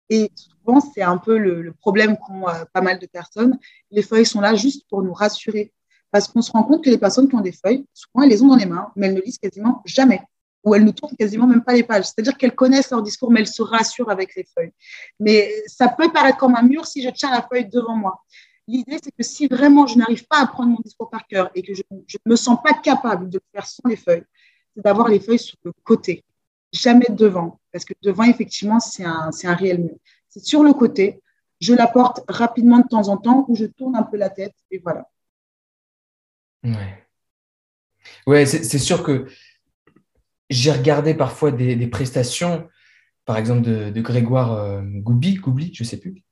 [0.08, 3.58] Et souvent, c'est un peu le, problème qu'ont euh, pas mal de personnes.
[3.90, 5.72] Les feuilles sont là juste pour nous rassurer.
[6.10, 8.42] Parce qu'on se rend compte que les personnes qui ont des feuilles, souvent, elles les
[8.42, 10.20] ont dans les mains, mais elles ne lisent quasiment jamais.
[10.64, 12.04] Ou elles ne tournent quasiment même pas les pages.
[12.04, 14.72] C'est-à-dire qu'elles connaissent leur discours, mais elles se rassurent avec les feuilles.
[15.18, 18.22] Mais ça peut paraître comme un mur si je tiens la feuille devant moi.
[18.68, 21.62] L'idée, c'est que si vraiment je n'arrive pas à prendre mon discours par cœur et
[21.62, 24.24] que je ne me sens pas capable de le faire sans les feuilles,
[24.74, 26.24] c'est d'avoir les feuilles sur le côté,
[26.72, 29.96] jamais devant, parce que devant, effectivement, c'est un, un réel mur.
[30.28, 31.20] C'est sur le côté,
[31.60, 34.54] je la porte rapidement de temps en temps ou je tourne un peu la tête
[34.70, 35.08] et voilà.
[36.64, 37.06] Ouais,
[38.26, 39.26] ouais c'est sûr que
[40.52, 42.68] j'ai regardé parfois des, prestations,
[43.24, 46.22] par exemple de, Grégoire euh, Goubi, Goubli, je ne sais plus.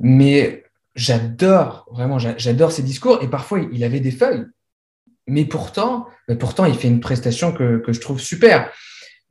[0.00, 0.64] Mais
[0.94, 3.22] j'adore, vraiment, j'adore ses discours.
[3.22, 4.46] Et parfois, il avait des feuilles.
[5.26, 6.06] Mais pourtant,
[6.38, 8.70] pourtant il fait une prestation que, je trouve super.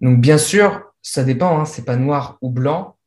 [0.01, 1.59] Donc, bien sûr, ça dépend.
[1.59, 2.97] Hein, c'est pas noir ou blanc.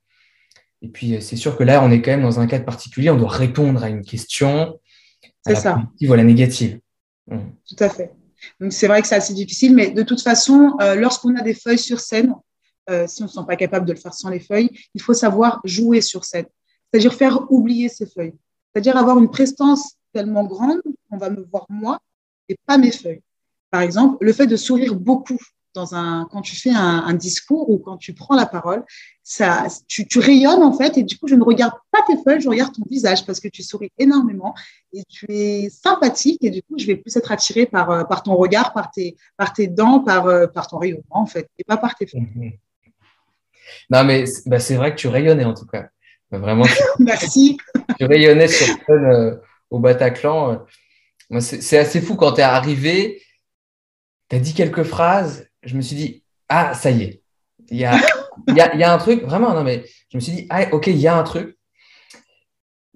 [0.82, 3.10] Et puis, c'est sûr que là, on est quand même dans un cadre particulier.
[3.10, 4.78] On doit répondre à une question.
[5.44, 5.74] C'est ça.
[5.74, 6.80] Positive ou la négative.
[7.28, 7.38] Mmh.
[7.68, 8.12] Tout à fait.
[8.60, 9.74] Donc, c'est vrai que c'est assez difficile.
[9.74, 12.34] Mais de toute façon, euh, lorsqu'on a des feuilles sur scène,
[12.88, 15.02] euh, si on ne se sent pas capable de le faire sans les feuilles, il
[15.02, 16.46] faut savoir jouer sur scène.
[16.90, 18.34] C'est-à-dire faire oublier ces feuilles.
[18.72, 21.98] C'est-à-dire avoir une prestance tellement grande qu'on va me voir moi
[22.48, 23.22] et pas mes feuilles.
[23.70, 25.38] Par exemple, le fait de sourire beaucoup
[25.76, 28.84] dans un, quand tu fais un, discours ou quand tu prends la parole,
[29.22, 30.98] ça, tu, tu, rayonnes en fait.
[30.98, 33.48] Et du coup, je ne regarde pas tes feuilles, je regarde ton visage parce que
[33.48, 34.54] tu souris énormément
[34.92, 36.42] et tu es sympathique.
[36.42, 39.16] Et du coup, je vais plus être attirée par, euh, par ton regard, par tes,
[39.36, 42.26] par tes dents, par, euh, par ton rayonnement en fait, et pas par tes feuilles.
[42.34, 42.52] Mhm.
[43.90, 45.88] Non, mais bah, c'est vrai que tu rayonnais en tout cas.
[46.30, 46.64] Bah, vraiment.
[46.98, 47.56] Merci.
[47.98, 49.36] Tu rayonnais sur euh,
[49.70, 50.64] au Bataclan.
[51.40, 53.20] C'est assez fou quand tu es arrivé,
[54.28, 57.22] tu as dit quelques phrases, je me suis dit, ah, ça y est,
[57.70, 58.00] il y a,
[58.48, 61.08] y, a, un truc, vraiment, non, mais je me suis dit, ah, ok, il y
[61.08, 61.58] a un truc.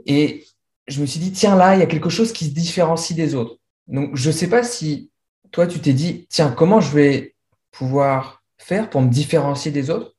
[0.06, 0.46] Et
[0.86, 3.34] je me suis dit, tiens, là, il y a quelque chose qui se différencie des
[3.34, 3.56] autres.
[3.86, 5.10] Donc, je ne sais pas si
[5.50, 7.34] toi, tu t'es dit, tiens, comment je vais
[7.72, 10.14] pouvoir faire pour me différencier des autres,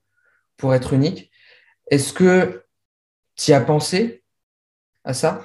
[0.57, 1.31] pour être unique?
[1.89, 2.63] Est-ce que
[3.35, 4.23] tu as pensé
[5.03, 5.43] à ça?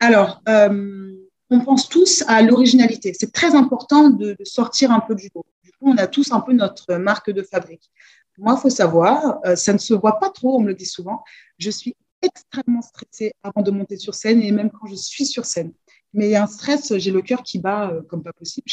[0.00, 1.14] Alors, euh,
[1.50, 3.12] on pense tous à l'originalité.
[3.18, 5.46] C'est très important de, sortir un peu du lot.
[5.80, 7.90] On a tous un peu notre marque de fabrique.
[8.38, 10.86] Moi, il faut savoir, euh, ça ne se voit pas trop, on me le dit
[10.86, 11.24] souvent,
[11.58, 15.44] je suis extrêmement stressée avant de monter sur scène et même quand je suis sur
[15.44, 15.72] scène.
[16.12, 18.66] Mais il y a un stress, j'ai le cœur qui bat euh, comme pas possible.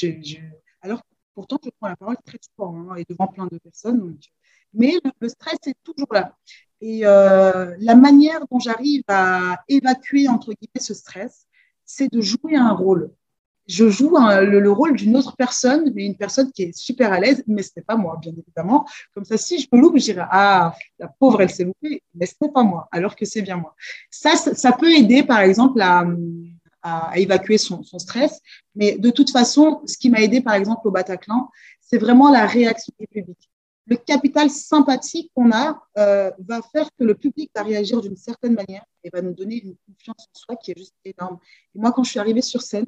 [0.81, 1.01] Alors,
[1.33, 4.17] pourtant, je prends la parole très souvent hein, et devant plein de personnes.
[4.73, 6.35] Mais le, stress est toujours là.
[6.81, 11.47] Et euh, la manière dont j'arrive à évacuer, entre guillemets, ce stress,
[11.85, 13.11] c'est de jouer un rôle.
[13.67, 17.43] Je joue le, rôle d'une autre personne, mais une personne qui est super à l'aise,
[17.47, 18.85] mais ce n'est pas moi, bien évidemment.
[19.13, 22.25] Comme ça, si je me loupe, je dirais Ah, la pauvre, elle s'est loupée, mais
[22.25, 23.75] ce n'est pas moi, alors que c'est bien moi.
[24.11, 26.05] Ça, ça peut aider, par exemple, à,
[27.15, 28.39] évacuer son, son, stress.
[28.75, 31.49] Mais de toute façon, ce qui m'a aidé, par exemple, au Bataclan,
[31.81, 33.49] c'est vraiment la réaction du public
[33.87, 38.53] le capital sympathique qu'on a euh, va faire que le public va réagir d'une certaine
[38.53, 41.37] manière et va nous donner une confiance en soi qui est juste énorme.
[41.75, 42.85] Et moi, quand je suis arrivée sur scène,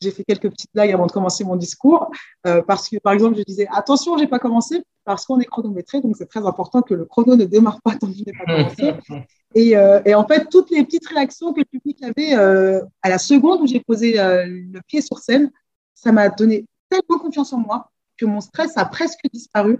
[0.00, 2.10] j'ai fait quelques petites blagues avant de commencer mon discours
[2.46, 6.00] euh, parce que, par exemple, je disais attention, j'ai pas commencé parce qu'on est chronométré,
[6.00, 8.44] donc c'est très important que le chrono ne démarre pas tant que je n'ai pas
[8.44, 8.94] commencé.
[9.54, 13.16] Et, euh, et, en fait, toutes les petites réactions que le public avait à la
[13.16, 15.50] seconde où j'ai posé le pied sur scène,
[15.94, 19.78] ça m'a donné tellement confiance en moi que mon stress a presque disparu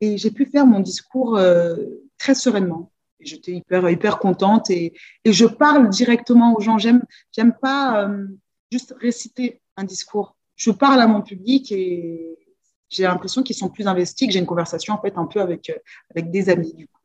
[0.00, 1.76] et j'ai pu faire mon discours euh,
[2.18, 2.90] très sereinement.
[3.20, 4.92] J'étais hyper, hyper contente et,
[5.24, 6.76] et, je parle directement aux gens.
[6.76, 7.02] J'aime,
[7.32, 8.26] j'aime pas euh,
[8.70, 10.36] juste réciter un discours.
[10.56, 12.38] Je parle à mon public et
[12.88, 15.70] j'ai l'impression qu'ils sont plus investis, que j'ai une conversation en fait un peu avec,
[15.70, 15.78] euh,
[16.10, 16.72] avec des amis.
[16.74, 17.00] Du coup.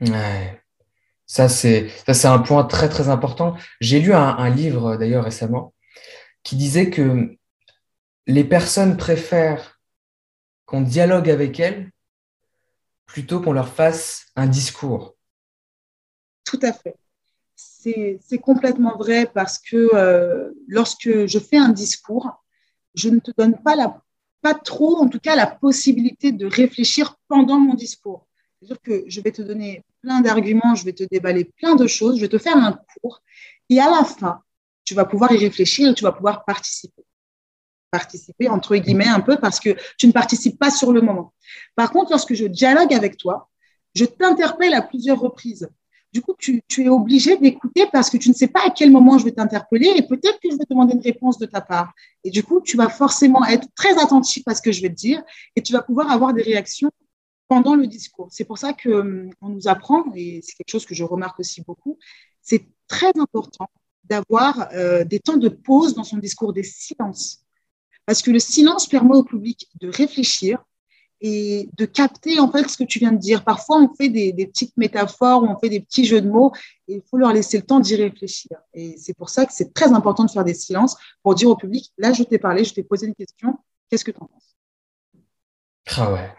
[0.00, 0.60] Ouais.
[1.26, 3.56] Ça, c'est, ça, c'est un point très, très important.
[3.80, 5.74] J'ai lu un, un livre d'ailleurs récemment
[6.42, 7.36] qui disait que
[8.26, 9.80] les personnes préfèrent
[10.66, 11.90] qu'on dialogue avec elles
[13.06, 15.16] plutôt qu'on leur fasse un discours.
[16.44, 16.96] Tout à fait.
[17.84, 22.42] C'est complètement vrai parce que euh, lorsque je fais un discours,
[22.94, 27.58] je ne te donne pas, la, trop, en tout cas, la possibilité de réfléchir pendant
[27.58, 28.26] mon discours.
[28.62, 32.28] Je vais te donner plein d'arguments, je vais te déballer plein de choses, je vais
[32.28, 33.22] te faire un cours
[33.68, 34.40] et à la fin,
[34.84, 37.04] tu vas pouvoir y réfléchir et tu vas pouvoir participer
[37.94, 41.32] participer, entre guillemets, un peu, parce que tu ne participes pas sur le moment.
[41.76, 43.48] Par contre, lorsque je dialogue avec toi,
[43.94, 45.68] je t'interpelle à plusieurs reprises.
[46.14, 49.18] Du coup, tu, es obligé d'écouter parce que tu ne sais pas à quel moment
[49.18, 51.92] je vais t'interpeller et peut-être que je vais demander une réponse de ta part.
[52.22, 54.94] Et du coup, tu vas forcément être très attentif à ce que je vais te
[54.94, 55.20] dire
[55.56, 56.92] et tu vas pouvoir avoir des réactions
[57.48, 58.28] pendant le discours.
[58.30, 61.62] C'est pour ça qu'on hum, nous apprend, et c'est quelque chose que je remarque aussi
[61.62, 61.98] beaucoup,
[62.40, 63.68] c'est très important
[64.04, 67.44] d'avoir euh, des temps de pause dans son discours, des silences.
[68.06, 70.62] Parce que le silence permet au public de réfléchir
[71.26, 73.44] et de capter en fait ce que tu viens de dire.
[73.44, 76.52] Parfois, on fait des, petites métaphores, on fait des petits jeux de mots
[76.86, 78.58] et il faut leur laisser le temps d'y réfléchir.
[78.74, 81.56] Et c'est pour ça que c'est très important de faire des silences pour dire au
[81.56, 83.58] public, là, je t'ai parlé, je t'ai posé une question,
[83.88, 84.54] qu'est-ce que tu en penses?
[85.96, 86.30] Ah ouais.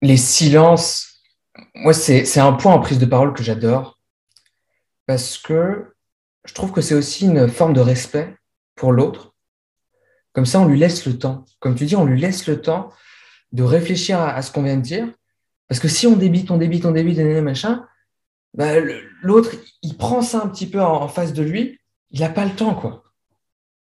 [0.00, 1.20] Les silences,
[1.74, 3.98] moi, c'est un point en prise de parole que j'adore
[5.06, 5.92] parce que
[6.44, 8.36] je trouve que c'est aussi une forme de respect
[8.76, 9.34] pour l'autre
[10.34, 11.44] comme ça, on lui laisse le temps.
[11.60, 12.90] Comme tu dis, on lui laisse le temps
[13.54, 15.08] de réfléchir à, ce qu'on vient de dire.
[15.68, 17.86] Parce que si on débite, on débite, on débite, machin,
[18.52, 18.72] bah,
[19.22, 22.54] l'autre, il prend ça un petit peu en, face de lui, il n'a pas le
[22.54, 23.04] temps, quoi.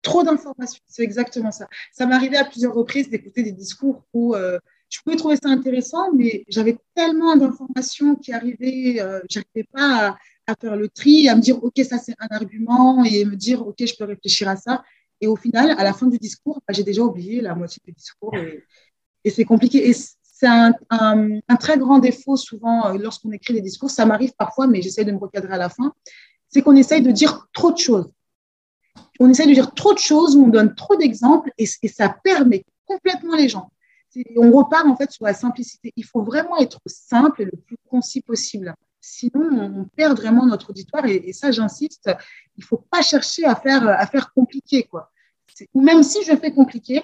[0.02, 1.66] Trop d'informations, c'est exactement ça.
[1.92, 4.58] Ça m'est arrivé à plusieurs reprises d'écouter des discours où euh,
[4.90, 10.18] je pouvais trouver ça intéressant, mais j'avais tellement d'informations qui arrivaient, euh, je n'arrivais pas
[10.46, 13.66] à, faire le tri, à me dire, OK, ça c'est un argument, et me dire,
[13.66, 14.84] OK, je peux réfléchir à ça.
[15.22, 17.92] Et au final, à la fin du discours, bah, j'ai déjà oublié la moitié du
[17.92, 18.34] discours
[19.30, 19.88] c'est compliqué.
[19.88, 23.90] Et c'est un, très grand défaut souvent euh, lorsqu'on écrit des discours.
[23.90, 25.94] Ça m'arrive parfois, mais j'essaie de me recadrer à la fin.
[26.48, 28.10] C'est qu'on essaye de dire trop de choses.
[29.20, 33.36] On essaye de dire trop de choses, on donne trop d'exemples et, ça permet complètement
[33.36, 33.70] les gens.
[34.36, 35.92] On repart en fait sur la simplicité.
[35.96, 38.74] Il faut vraiment être simple et le plus concis possible.
[39.00, 41.04] Sinon, on perd vraiment notre auditoire.
[41.06, 42.10] Et, ça, j'insiste,
[42.56, 44.84] il ne faut pas chercher à faire, à faire compliqué.
[44.84, 45.10] Quoi.
[45.74, 47.02] Même si je fais compliqué,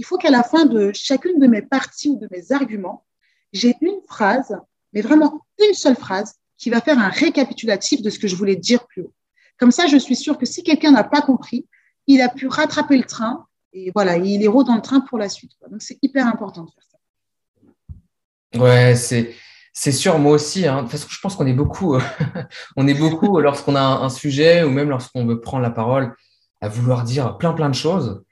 [0.00, 3.04] il faut qu'à la fin de chacune de mes parties ou de mes arguments,
[3.52, 4.56] j'ai une phrase,
[4.94, 8.56] mais vraiment une seule phrase, qui va faire un récapitulatif de ce que je voulais
[8.56, 9.12] dire plus haut.
[9.58, 11.66] Comme ça, je suis sûre que si quelqu'un n'a pas compris,
[12.06, 15.18] il a pu rattraper le train et voilà, il est haut dans le train pour
[15.18, 15.52] la suite.
[15.70, 18.58] Donc, c'est hyper important de faire ça.
[18.58, 19.34] Ouais, c'est.
[19.72, 20.66] C'est sûr, moi aussi.
[20.66, 20.76] Hein.
[20.76, 21.96] De toute façon, je pense qu'on est beaucoup,
[22.76, 26.16] on est beaucoup lorsqu'on a un, sujet ou même lorsqu'on veut prendre la parole
[26.60, 28.24] à vouloir dire plein plein de choses.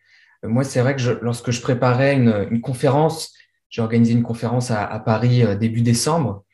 [0.43, 3.33] Moi, c'est vrai que lorsque je préparais une, conférence,
[3.71, 6.45] j'ai organisé une conférence à, Paris euh, début décembre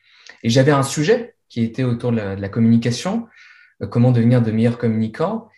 [0.43, 3.27] et j'avais un sujet qui était autour de la communication,
[3.81, 5.49] euh, comment devenir de meilleurs communicants.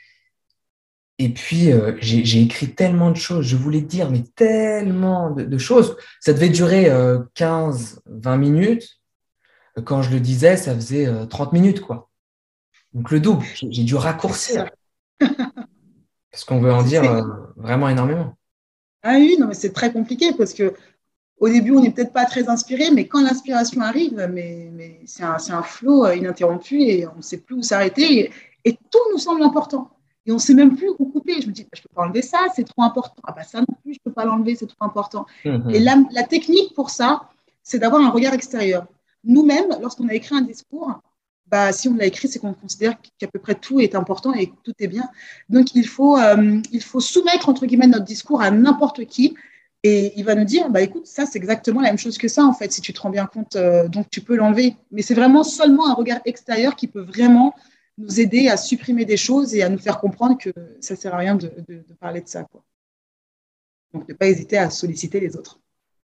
[1.20, 5.98] Et puis, euh, j'ai écrit tellement de choses, je voulais dire, mais tellement de, choses.
[6.20, 6.92] Ça devait durer
[7.34, 9.00] 15, euh, 20 minutes.
[9.84, 12.10] Quand je le disais, ça faisait 30 minutes, quoi.
[12.94, 13.46] Donc, le double.
[13.56, 14.70] J'ai dû raccourcir.
[16.38, 17.02] parce qu'on veut en dire
[17.56, 18.38] vraiment énormément.
[19.02, 20.71] Ah oui, non, mais c'est très compliqué parce que
[21.39, 25.23] au début, on n'est peut-être pas très inspiré, mais quand l'inspiration arrive, mais, mais c'est
[25.23, 28.32] un, un, flot ininterrompu et on ne sait plus où s'arrêter.
[28.63, 29.89] Et, tout nous semble important.
[30.28, 31.41] Et on ne sait même plus où couper.
[31.41, 33.21] Je me dis, bah, je ne peux pas enlever ça, c'est trop important.
[33.23, 35.26] Ah bah ça non plus, je ne peux pas l'enlever, c'est trop important.
[35.43, 35.71] Mhm.
[35.71, 37.30] Et la, la, technique pour ça,
[37.63, 38.86] c'est d'avoir un regard extérieur.
[39.23, 41.02] Nous-mêmes, lorsqu'on a écrit un discours,
[41.50, 44.48] bah, si on l'a écrit, c'est qu'on considère qu'à peu près tout est important et
[44.48, 45.10] que tout est bien.
[45.50, 49.36] Donc, il faut, euh, il faut soumettre, entre guillemets, notre discours à n'importe qui
[49.84, 52.44] et il va nous dire, bah, écoute, ça, c'est exactement la même chose que ça,
[52.44, 54.76] en fait, si tu te rends bien compte, euh, donc tu peux l'enlever.
[54.92, 57.54] Mais c'est vraiment seulement un regard extérieur qui peut vraiment
[57.98, 60.50] nous aider à supprimer des choses et à nous faire comprendre que
[60.82, 61.52] ça ne sert à rien de,
[62.00, 62.46] parler de ça.
[63.94, 65.60] Donc, ne pas hésiter à solliciter les autres.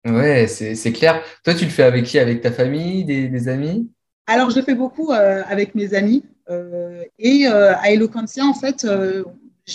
[0.04, 1.22] Ouais, c'est clair.
[1.44, 2.18] Toi, tu le fais avec qui?
[2.18, 3.90] Avec ta famille, des, amis?
[4.26, 6.24] Alors, je fais beaucoup euh, avec mes amis.
[6.48, 8.86] Euh, et à Eloquentia, en fait,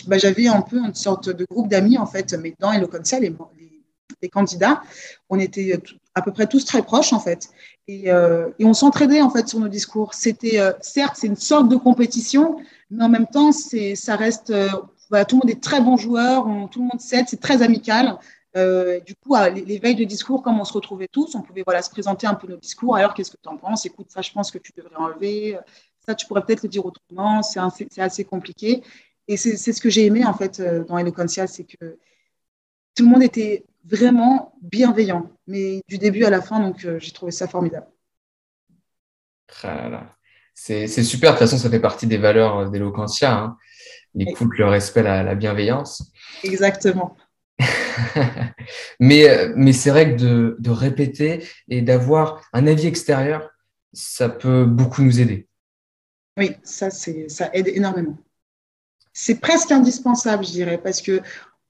[0.07, 3.33] bah, j'avais un peu une sorte de groupe d'amis, en fait, mais dans Eloquentia, les,
[4.21, 4.81] des candidats.
[5.29, 5.79] On était
[6.13, 7.49] à peu près tous très proches en fait,
[7.87, 10.13] et, euh, on s'entraidait en fait sur nos discours.
[10.13, 12.57] C'était euh, certes c'est une sorte de compétition,
[12.89, 14.69] mais en même temps ça reste euh,
[15.27, 18.17] tout le monde est très bon joueur, tout le monde s'aide, c'est très amical.
[18.55, 21.81] Du coup, à les, veilles de discours, comme on se retrouvait tous, on pouvait voilà,
[21.81, 22.95] se présenter un peu nos discours.
[22.95, 23.85] Alors, qu'est-ce que tu en penses?
[23.85, 25.57] Écoute, ça, je pense que tu devrais enlever.
[26.05, 27.41] Ça, tu pourrais peut-être le dire autrement.
[27.43, 27.59] C'est
[27.99, 28.81] assez compliqué.
[29.27, 31.97] Et c'est ce que j'ai aimé, en fait, dans Eloquentia, c'est que
[32.95, 37.11] tout le monde était vraiment bienveillant, mais du début à la fin, donc euh, j'ai
[37.11, 37.87] trouvé ça formidable.
[39.63, 40.15] Ah
[40.53, 43.57] c'est super, de toute façon, ça fait partie des valeurs euh, d'Eloquentia, hein.
[44.15, 46.11] l'écoute, le respect, la, bienveillance.
[46.43, 47.15] Exactement.
[48.99, 53.49] mais euh, mais c'est vrai que de, de répéter et d'avoir un avis extérieur,
[53.93, 55.47] ça peut beaucoup nous aider.
[56.37, 58.17] Oui, ça, ça aide énormément.
[59.13, 61.21] C'est presque indispensable, je dirais, parce que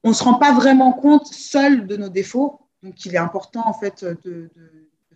[0.04, 2.60] on ne se rend pas vraiment compte seul de nos défauts.
[2.82, 4.50] Donc, il est important en fait de,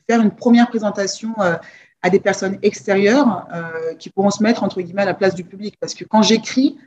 [0.08, 1.56] faire une première présentation euh,
[2.02, 5.44] à des personnes extérieures euh, qui pourront se mettre entre guillemets à la place du
[5.44, 5.78] public.
[5.80, 6.78] Parce que quand j'écris,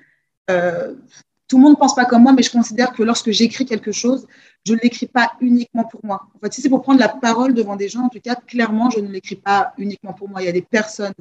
[1.48, 3.92] tout le monde ne pense pas comme moi, mais je considère que lorsque j'écris quelque
[3.92, 4.26] chose,
[4.64, 6.22] je ne l'écris pas uniquement pour moi.
[6.34, 8.90] En fait, si c'est pour prendre la parole devant des gens, en tout cas, clairement,
[8.90, 10.42] je ne l'écris pas uniquement pour moi.
[10.42, 11.14] Il y a des personnes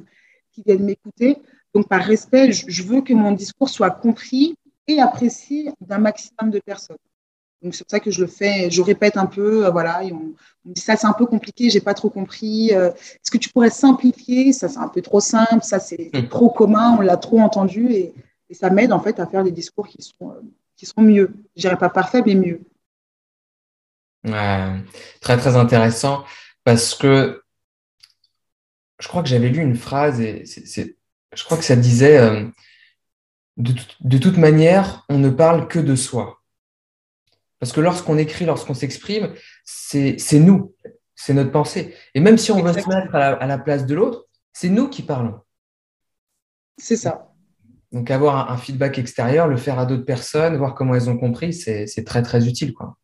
[0.52, 1.38] qui viennent m'écouter.
[1.74, 4.54] Donc, par respect, je veux que mon discours soit compris
[4.86, 6.96] et apprécié d'un maximum de personnes.
[7.62, 10.12] Donc c'est pour ça que je le fais, je répète un peu, euh, voilà, et
[10.12, 12.72] on, me dit ça c'est un peu compliqué, j'ai pas trop compris.
[12.72, 14.52] Euh, est-ce que tu pourrais simplifier?
[14.52, 16.26] Ça c'est un peu trop simple, ça c'est hmm.
[16.28, 18.12] trop commun, on l'a trop entendu et,
[18.54, 20.40] ça m'aide en fait à faire des discours qui sont, euh,
[20.76, 21.34] qui sont mieux.
[21.56, 22.60] Je dirais pas parfait, mais mieux.
[25.20, 26.24] très très intéressant
[26.64, 27.42] parce que
[29.00, 32.20] je crois que j'avais lu une phrase et je crois que ça disait
[33.56, 36.40] de, toute manière, on ne parle que de soi.
[37.58, 39.34] Parce que lorsqu'on écrit, lorsqu'on s'exprime,
[39.64, 40.74] c'est nous,
[41.14, 41.94] c'est notre pensée.
[42.14, 45.02] Et même si on veut se mettre à la, place de l'autre, c'est nous qui
[45.02, 45.40] parlons.
[46.78, 47.31] C'est ça.
[47.92, 51.52] Donc avoir un, feedback extérieur, le faire à d'autres personnes, voir comment elles ont compris,
[51.52, 52.72] c'est très très utile.
[52.72, 52.96] Quoi.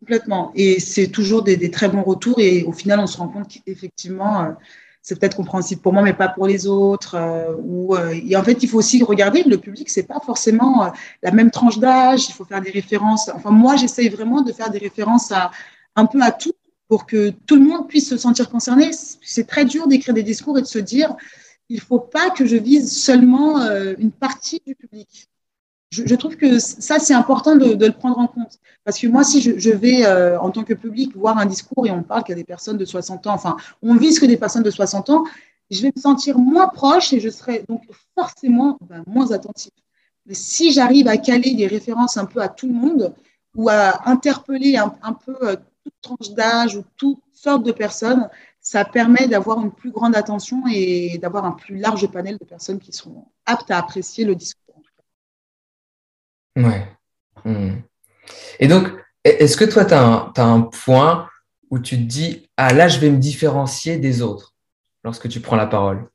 [0.00, 0.52] Complètement.
[0.54, 2.38] Et c'est toujours des, très bons retours.
[2.38, 4.50] Et au final, on se rend compte qu'effectivement, euh,
[5.00, 7.14] c'est peut-être compréhensible pour moi, mais pas pour les autres.
[7.14, 10.92] Euh, ou, euh, et en fait, il faut aussi regarder le public, c'est pas forcément
[11.22, 12.28] la même tranche d'âge.
[12.28, 13.30] Il faut faire des références.
[13.32, 15.50] Enfin, moi, j'essaye vraiment de faire des références à
[15.94, 16.52] un peu à tout
[16.88, 18.90] pour que tout le monde puisse se sentir concerné.
[18.92, 21.16] C'est très dur d'écrire des discours et de se dire,
[21.68, 23.60] il faut pas que je vise seulement
[23.98, 25.28] une partie du public.
[25.90, 28.58] je, trouve que ça, c'est important de, le prendre en compte.
[28.84, 31.90] Parce que moi, si je, vais, euh, en tant que public, voir un discours et
[31.90, 34.36] on parle qu'il y a des personnes de 60 ans, enfin, on vise que des
[34.36, 35.24] personnes de 60 ans,
[35.72, 37.82] je vais me sentir moins proche et je serai donc
[38.16, 39.72] forcément ben, moins attentive.
[40.26, 43.12] Mais si j'arrive à caler des références un peu à tout le monde
[43.56, 48.28] ou à interpeller un, peu euh, toute tranche d'âge ou toutes sortes de personnes,
[48.66, 52.80] ça permet d'avoir une plus grande attention et d'avoir un plus large panel de personnes
[52.80, 54.82] qui seront aptes à apprécier le discours.
[56.56, 56.84] Ouais.
[57.44, 57.76] Hmm.
[58.58, 58.88] Et donc,
[59.22, 61.28] est-ce que toi, tu as, un point
[61.70, 64.52] où tu te dis, ah là, je vais me différencier des autres
[65.04, 66.08] lorsque tu prends la parole?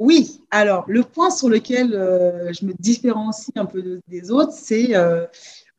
[0.00, 4.96] Oui, alors le point sur lequel euh, je me différencie un peu des autres, c'est
[4.96, 5.26] euh,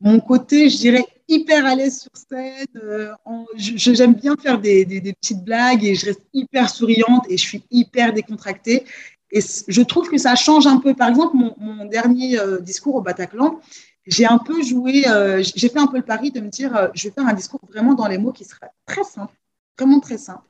[0.04, 2.68] mon côté, je dirais, hyper à l'aise sur scène.
[2.76, 3.12] Euh,
[3.56, 4.86] j'aime bien faire des,
[5.20, 8.84] petites blagues et je reste hyper souriante et je suis hyper décontractée.
[9.32, 10.94] Et je trouve que ça change un peu.
[10.94, 13.62] Par exemple, mon, dernier euh, discours au Bataclan,
[14.06, 17.08] j'ai un peu joué, euh, j'ai fait un peu le pari de me dire, je
[17.08, 19.34] vais faire un discours vraiment dans les mots qui sera très simple,
[19.80, 20.44] vraiment très simple.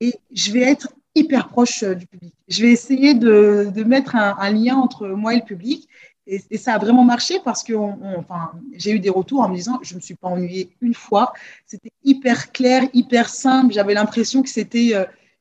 [0.00, 2.34] Et je vais être hyper proche du public.
[2.48, 5.88] Je vais essayer de, mettre un, lien entre moi et le public.
[6.26, 9.78] Et, ça a vraiment marché parce que enfin, j'ai eu des retours en me disant,
[9.82, 11.32] je ne me suis pas ennuyée une fois.
[11.66, 13.72] C'était hyper clair, hyper simple.
[13.72, 14.94] J'avais l'impression que c'était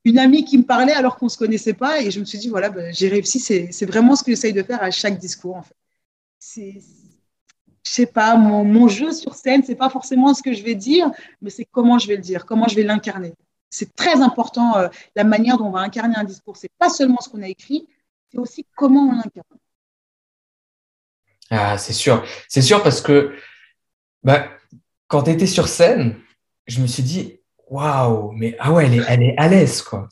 [0.05, 2.01] une amie qui me parlait alors qu'on ne se connaissait pas.
[2.01, 3.39] Et je me suis dit, voilà, ben, j'ai réussi.
[3.39, 5.75] C'est vraiment ce que j'essaye de faire à chaque discours, en fait.
[7.83, 11.11] Sais pas, mon, mon, jeu sur scène, c'est pas forcément ce que je vais dire,
[11.41, 13.33] mais c'est comment je vais le dire, comment je vais l'incarner.
[13.69, 16.57] C'est très important, euh, la manière dont on va incarner un discours.
[16.57, 17.87] C'est pas seulement ce qu'on a écrit,
[18.29, 19.60] c'est aussi comment on l'incarne.
[21.51, 22.23] Ah, c'est sûr.
[22.47, 23.33] C'est sûr parce que
[24.23, 24.47] bah,
[25.07, 26.15] quand tu étais sur scène,
[26.65, 30.07] je me suis dit, waouh, mais ah ouais, elle est, elle est à l'aise, quoi.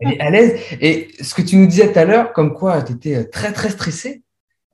[0.00, 0.58] Elle est à l'aise.
[0.80, 3.70] Et ce que tu nous disais tout à l'heure, comme quoi tu étais très, très
[3.70, 4.22] stressé,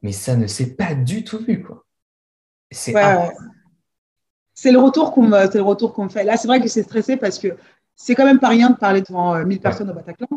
[0.02, 1.84] mais ça ne s'est pas du tout vu, quoi.
[2.70, 2.92] C'est
[4.54, 6.24] C'est le retour qu'on me, le retour qu'on me fait.
[6.24, 7.56] Là, c'est vrai que c'est stressé parce que
[7.96, 10.28] c'est quand même pas rien de parler devant 1000 euh, personnes au Bataclan.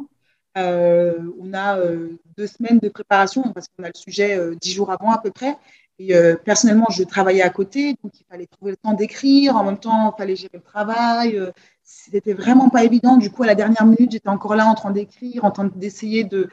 [0.58, 4.92] Euh, on a euh, deux semaines de préparation parce qu'on a le sujet dix jours
[4.92, 5.58] avant à peu près.
[6.02, 9.56] Et euh, personnellement, je travaillais à côté, donc il fallait trouver le temps d'écrire.
[9.56, 11.38] En même temps, il fallait gérer le travail.
[11.38, 11.52] Euh,
[11.84, 13.18] C'était vraiment pas évident.
[13.18, 16.24] Du coup, à la dernière minute, j'étais encore là en train d'écrire, en train d'essayer
[16.24, 16.50] de,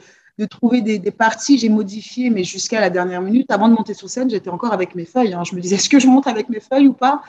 [0.51, 1.57] trouver des, parties.
[1.57, 4.93] J'ai modifié, mais jusqu'à la dernière minute, avant de monter sur scène, j'étais encore avec
[4.93, 5.33] mes feuilles.
[5.33, 5.43] Hein.
[5.43, 7.23] Je me disais, est-ce que je monte avec mes feuilles ou pas?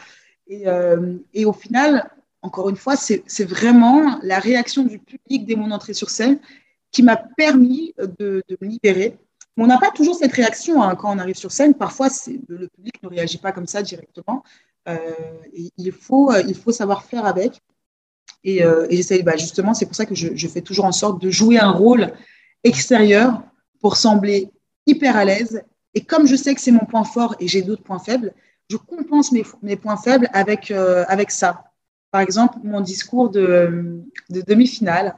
[0.51, 2.11] Euh, et, au final,
[2.43, 6.41] encore une fois, c'est vraiment la réaction du public dès mon entrée sur scène
[6.91, 9.19] qui m'a permis de, de me libérer
[9.61, 11.75] on n'a pas toujours cette réaction hein, quand on arrive sur scène.
[11.75, 12.09] Parfois,
[12.49, 14.43] le public ne réagit pas comme ça directement.
[14.89, 14.97] Euh,
[15.77, 17.61] il, faut, euh, il faut savoir faire avec.
[18.43, 21.31] Et, euh, j'essaie, bah, justement, c'est pour ça que je, fais toujours en sorte de
[21.31, 22.13] jouer un rôle
[22.65, 23.43] extérieur
[23.81, 24.51] pour sembler
[24.87, 25.63] hyper à l'aise.
[25.93, 28.33] Et comme je sais que c'est mon point fort et j'ai d'autres points faibles,
[28.71, 31.70] je compense mes, points faibles avec ça.
[32.11, 35.17] Par exemple, mon discours de, de demi-finale,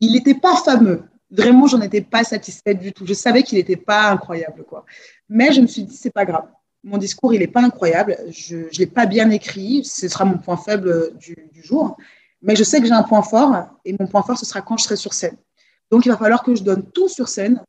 [0.00, 3.06] il n'était pas fameux vraiment, j'en étais pas satisfaite du tout.
[3.06, 4.84] Je savais qu'il n'était pas incroyable, quoi.
[5.28, 6.46] Mais je me suis dit, c'est pas grave.
[6.84, 8.16] Mon discours, il n'est pas incroyable.
[8.30, 9.84] Je ne l'ai pas bien écrit.
[9.84, 11.96] Ce sera mon point faible du, jour.
[12.42, 13.54] Mais je sais que j'ai un point fort.
[13.84, 15.36] Et mon point fort, ce sera quand je serai sur scène.
[15.90, 17.62] Donc, il va falloir que je donne tout sur scène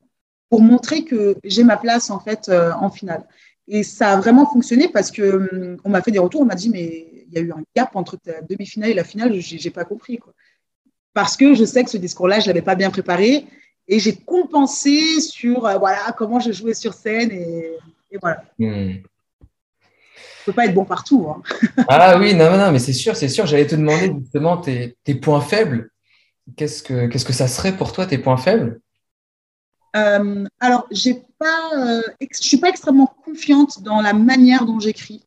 [0.49, 3.23] pour montrer que j'ai ma place, en fait, euh, en finale.
[3.67, 6.41] Et ça a vraiment fonctionné parce que hum, on m'a fait des retours.
[6.41, 9.03] On m'a dit, mais il y a eu un gap entre ta demi-finale et la
[9.03, 9.39] finale.
[9.39, 10.33] Je n'ai pas compris, quoi
[11.17, 13.47] parce que je sais que ce discours-là, je ne l'avais pas bien préparé
[13.87, 17.71] et j'ai compensé sur euh, voilà, comment je jouais sur scène et,
[18.21, 18.43] voilà.
[18.59, 18.97] Hmm.
[20.45, 21.27] peut pas être bon partout.
[21.27, 21.41] Hein.
[21.89, 23.47] ah oui, non, non, mais c'est sûr, c'est sûr.
[23.47, 25.89] J'allais te demander justement tes, points faibles.
[26.55, 28.79] Qu'est-ce que, qu'est-ce que ça serait pour toi, tes points faibles?
[29.95, 35.23] Euh, Alors, euh, je ne suis pas extrêmement confiante dans la manière dont j'écris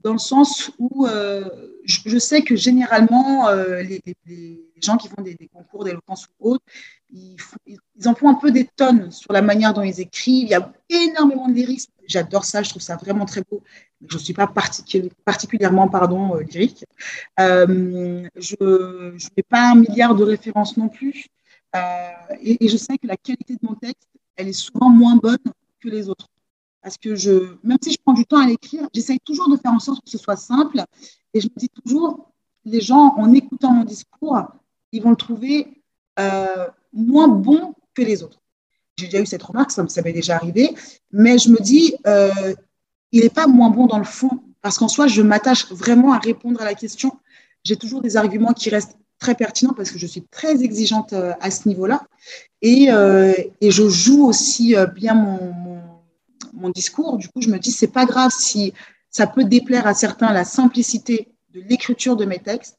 [0.00, 1.48] dans le sens où euh,
[1.84, 4.00] je, sais que généralement, les,
[4.80, 6.64] gens qui font des, concours d'éloquence ou autres,
[7.10, 7.36] ils,
[8.04, 10.44] en font un peu des tonnes sur la manière dont ils écrivent.
[10.44, 11.90] Il y a énormément de lyrisme.
[12.06, 13.62] J'adore ça, je trouve ça vraiment très beau.
[14.06, 14.46] Je ne suis pas
[15.24, 16.84] particulièrement pardon, lyrique.
[17.36, 21.26] je n'ai pas un milliard de références non plus.
[22.40, 25.38] Et, et je sais que la qualité de mon texte, elle est souvent moins bonne
[25.80, 26.28] que les autres.
[26.82, 29.72] Parce que je, même si je prends du temps à l'écrire, j'essaye toujours de faire
[29.72, 30.84] en sorte que ce soit simple.
[31.34, 32.32] Et je me dis toujours,
[32.64, 34.40] les gens, en écoutant mon discours,
[34.92, 35.82] ils vont le trouver
[36.20, 38.40] euh, moins bon que les autres.
[38.96, 40.74] J'ai déjà eu cette remarque, ça, m'est déjà arrivé.
[41.10, 42.54] Mais je me dis, euh,
[43.12, 44.30] il n'est pas moins bon dans le fond.
[44.62, 47.12] Parce qu'en soi, je m'attache vraiment à répondre à la question.
[47.64, 51.32] J'ai toujours des arguments qui restent très pertinents parce que je suis très exigeante euh,
[51.40, 52.02] à ce niveau-là.
[52.62, 52.88] Et,
[53.60, 55.76] et, je joue aussi bien mon
[56.56, 57.16] mon discours.
[57.16, 58.72] Du coup, je me dis, c'est pas grave si
[59.10, 62.78] ça peut déplaire à certains la simplicité de l'écriture de mes textes.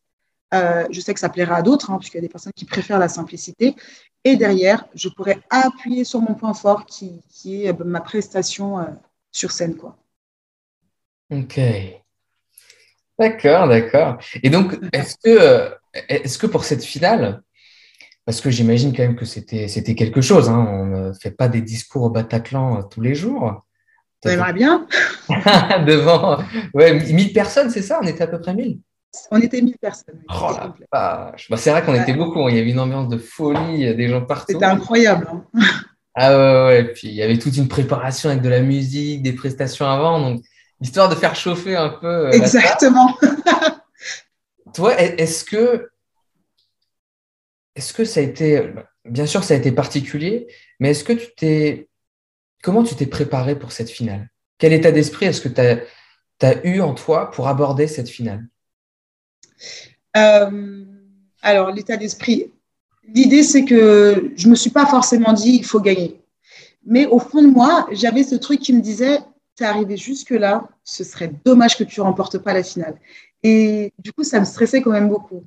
[0.53, 2.65] Euh, je sais que ça plaira à d'autres, hein, puisqu'il y a des personnes qui
[2.65, 3.75] préfèrent la simplicité.
[4.23, 8.85] Et derrière, je pourrais appuyer sur mon point fort qui, qui est ma prestation
[9.31, 9.75] sur scène.
[9.75, 9.95] Quoi.
[11.29, 11.59] Ok.
[13.19, 14.17] D'accord, d'accord.
[14.43, 17.41] Et donc, est-ce que, est-ce que pour cette finale,
[18.25, 21.47] parce que j'imagine quand même que c'était, c'était quelque chose, hein, on ne fait pas
[21.47, 23.63] des discours au Bataclan tous les jours.
[24.25, 24.87] Aimerait bien.
[25.87, 26.39] Devant
[26.73, 27.99] ouais, 1000 personnes, c'est ça?
[28.01, 28.79] On était à peu près 1000
[29.31, 30.21] On était 1000 personnes.
[30.29, 30.51] Oh
[30.91, 32.49] bah, c'est vrai qu'on était beaucoup, hein.
[32.49, 34.53] il y avait une ambiance de folie, des gens partout.
[34.53, 35.29] C'était incroyable.
[35.31, 35.61] Hein.
[36.19, 39.33] Ah ouais, ouais, puis il y avait toute une préparation avec de la musique, des
[39.33, 40.41] prestations avant, donc
[40.81, 42.07] histoire de faire chauffer un peu.
[42.07, 43.15] Euh, Exactement.
[44.73, 45.89] Toi, est-ce que,
[47.75, 48.73] est-ce ça a été,
[49.05, 50.47] bien sûr, ça a été particulier,
[50.79, 51.89] mais est-ce que tu t'es,
[52.63, 54.29] comment tu t'es préparé pour cette finale?
[54.57, 55.61] Quel état d'esprit est-ce que tu
[56.45, 58.47] as, eu en toi pour aborder cette finale?
[60.15, 60.85] Euh,
[61.41, 62.51] Alors, l'état d'esprit,
[63.07, 66.19] l'idée, c'est que je ne me suis pas forcément dit il faut gagner.
[66.85, 69.19] Mais au fond de moi, j'avais ce truc qui me disait
[69.57, 72.95] tu es arrivé jusque-là, ce serait dommage que tu remportes pas la finale.
[73.43, 75.43] Et du coup, ça me stressait quand même beaucoup.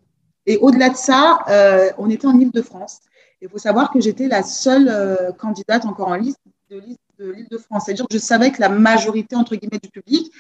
[0.47, 3.01] Et au-delà de ça, euh, on était en Ile-de-France.
[3.41, 6.83] Il faut savoir que j'étais la seule euh, candidate encore en liste de
[7.19, 7.85] l'Île-de-France.
[7.87, 10.33] C'est-à-dire que je savais que la majorité, entre guillemets, du public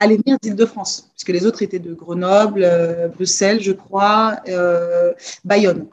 [0.00, 4.36] allait venir d'Île-de-France, puisque les autres étaient de Grenoble, euh, Bruxelles, je crois,
[5.44, 5.88] Bayonne.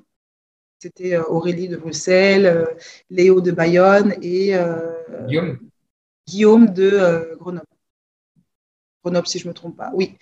[0.80, 2.66] C'était Aurélie de Bruxelles,
[3.12, 5.56] Léo de Bayonne et euh,
[6.28, 6.68] Guillaume.
[6.68, 7.66] de Grenoble.
[9.04, 9.92] Grenoble, si je ne me trompe pas.
[9.94, 10.18] Oui.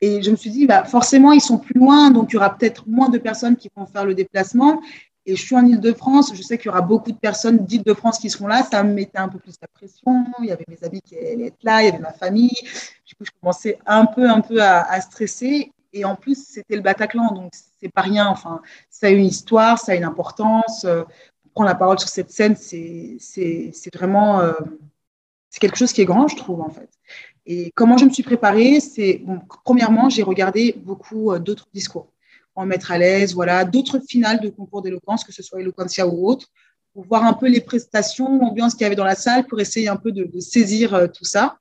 [0.00, 2.56] Et je me suis dit, bah, forcément, ils sont plus loin, donc il y aura
[2.56, 4.80] peut-être moins de personnes qui vont faire le déplacement.
[5.26, 8.30] Et je suis en Ile-de-France, je sais qu'il y aura beaucoup de personnes d'Île-de-France qui
[8.30, 11.02] seront là, ça me mettait un peu plus la pression, il y avait mes amis
[11.02, 12.54] qui allaient être là, il y avait ma famille.
[13.04, 15.70] Du coup, je commençais un peu, un peu à, à stresser.
[15.92, 18.26] Et en plus, c'était le Bataclan, donc c'est pas rien.
[18.26, 20.84] Enfin, ça a une histoire, ça a une importance.
[20.84, 21.02] Euh,
[21.54, 23.18] prendre la parole sur cette scène, c'est
[23.92, 24.52] vraiment euh,
[25.50, 26.88] c'est quelque chose qui est grand, je trouve, en fait.
[27.46, 29.22] Et comment je me suis préparée C'est,
[29.64, 32.12] premièrement, j'ai regardé beaucoup euh, d'autres discours
[32.54, 36.06] pour me mettre à l'aise, voilà, d'autres finales de concours d'éloquence, que ce soit Eloquentia
[36.06, 36.48] ou autre,
[36.92, 39.88] pour voir un peu les prestations, l'ambiance qu'il y avait dans la salle, pour essayer
[39.88, 41.58] un peu de, de saisir tout ça.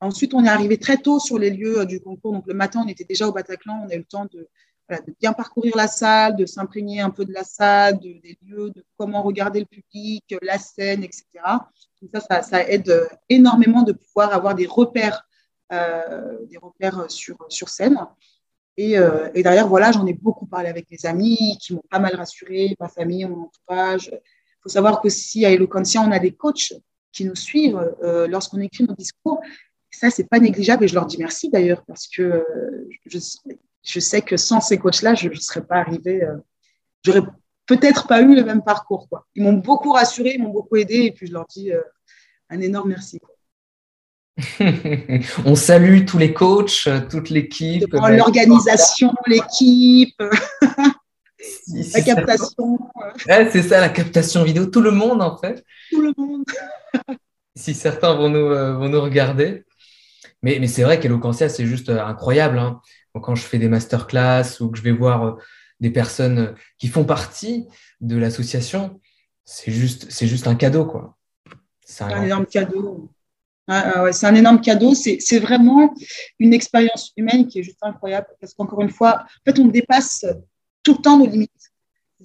[0.00, 2.32] Ensuite, on est arrivé très tôt sur les lieux du concours.
[2.32, 3.86] Donc, le matin, on était déjà au Bataclan.
[3.86, 4.48] On a eu le temps de,
[4.88, 8.84] de bien parcourir la salle, de s'imprégner un peu de la salle, des lieux, de
[8.96, 11.24] comment regarder le public, la scène, etc.
[12.00, 15.26] Donc ça, ça, aide énormément de pouvoir avoir des repères,
[15.72, 17.98] euh, des repères sur, sur scène.
[18.76, 22.14] Et, euh, derrière, voilà, j'en ai beaucoup parlé avec mes amis qui m'ont pas mal
[22.14, 24.10] rassuré, ma famille, mon entourage.
[24.12, 26.74] Il faut savoir qu'aussi à Eloquentia, on a des coachs
[27.12, 29.40] qui nous suivent euh, lorsqu'on écrit nos discours.
[29.90, 32.44] ça, c'est pas négligeable et je leur dis merci d'ailleurs parce que
[33.06, 33.18] je,
[33.86, 36.36] je sais que sans ces coachs-là, je ne serais pas arrivée, euh,
[37.04, 37.22] j'aurais
[37.66, 39.08] peut-être pas eu le même parcours.
[39.08, 39.26] Quoi.
[39.34, 41.80] Ils m'ont beaucoup rassuré, ils m'ont beaucoup aidé, et puis je leur dis euh,
[42.50, 43.20] un énorme merci.
[45.46, 47.90] On salue tous les coachs, toute l'équipe.
[47.92, 50.20] L'organisation, l'équipe,
[51.94, 52.78] la captation.
[53.26, 55.64] c'est ça, la captation vidéo, tout le monde en fait.
[55.90, 56.44] Tout le monde.
[57.54, 59.64] si certains vont nous, euh, vont nous regarder.
[60.42, 62.58] Mais, mais c'est vrai qu'Eloquentia, c'est juste incroyable.
[62.58, 62.80] Hein
[63.20, 65.32] quand je fais des masterclass ou que je vais voir euh,
[65.80, 67.66] des personnes euh, qui font partie
[68.00, 69.00] de l'association,
[69.44, 70.86] c'est juste, c'est juste un cadeau.
[70.86, 71.16] quoi.
[71.84, 73.10] C'est un, énorme cadeau.
[73.68, 74.94] c'est un énorme cadeau.
[74.94, 75.94] C'est vraiment
[76.38, 80.24] une expérience humaine qui est juste incroyable parce qu'encore une fois, en fait, on dépasse
[80.82, 81.50] tout le temps nos limites.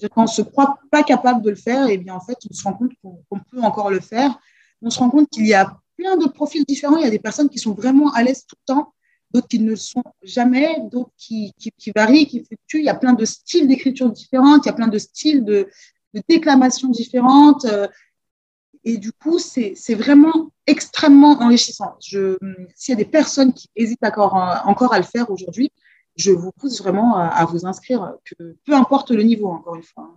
[0.09, 2.37] Quand on ne se croit pas capable de le faire, et eh bien en fait,
[2.49, 4.39] on se rend compte qu'on peut encore le faire.
[4.81, 6.97] On se rend compte qu'il y a plein de profils différents.
[6.97, 8.93] Il y a des personnes qui sont vraiment à l'aise tout le temps
[9.33, 12.79] d'autres qui ne le sont jamais, d'autres qui, qui, varient, qui fluctuent.
[12.79, 15.69] Il y a plein de styles d'écriture différentes, il y a plein de styles de,
[16.13, 17.65] de déclamation différentes.
[17.65, 17.87] Euh,
[18.83, 21.95] et du coup, c'est vraiment extrêmement enrichissant.
[21.99, 22.37] S'il
[22.87, 24.33] y a des personnes qui hésitent encore,
[24.65, 25.71] encore à le faire aujourd'hui,
[26.15, 30.15] je vous pousse vraiment à, vous inscrire, que peu importe le niveau, encore une fois.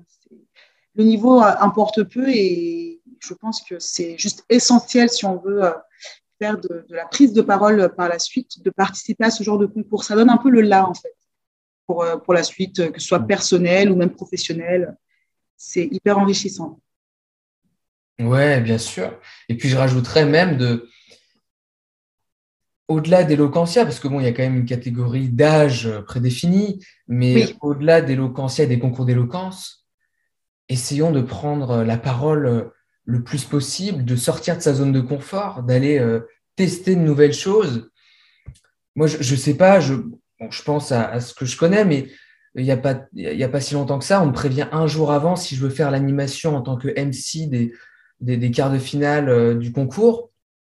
[0.96, 5.72] Le niveau importe peu et je pense que c'est juste essentiel si on veut euh,
[6.38, 9.66] faire de, la prise de parole par la suite, de participer à ce genre de
[9.66, 10.04] concours.
[10.04, 11.14] Ça donne un peu le là, en fait,
[11.86, 14.96] pour, euh, pour la suite, que ce soit personnel ou même professionnel.
[15.56, 16.80] C'est hyper enrichissant.
[18.20, 19.18] Ouais, bien sûr.
[19.48, 20.88] Et puis, je rajouterais même de.
[22.86, 27.46] Au-delà d'éloquentia, parce que bon, il y a quand même une catégorie d'âge prédéfinie, mais
[27.62, 29.86] au-delà d'éloquentia et des concours d'éloquence,
[30.68, 32.73] essayons de prendre la parole
[33.04, 36.20] le plus possible, de sortir de sa zone de confort, d'aller euh,
[36.56, 37.90] tester de nouvelles choses.
[38.94, 39.94] Moi, je ne sais pas, je,
[40.50, 42.08] je pense à, ce que je connais, mais
[42.54, 44.86] il n'y a, pas, il a pas si longtemps que ça, on me prévient un
[44.86, 47.72] jour avant si je veux faire l'animation en tant que MC des,
[48.20, 50.30] des, quarts de finale euh, du concours.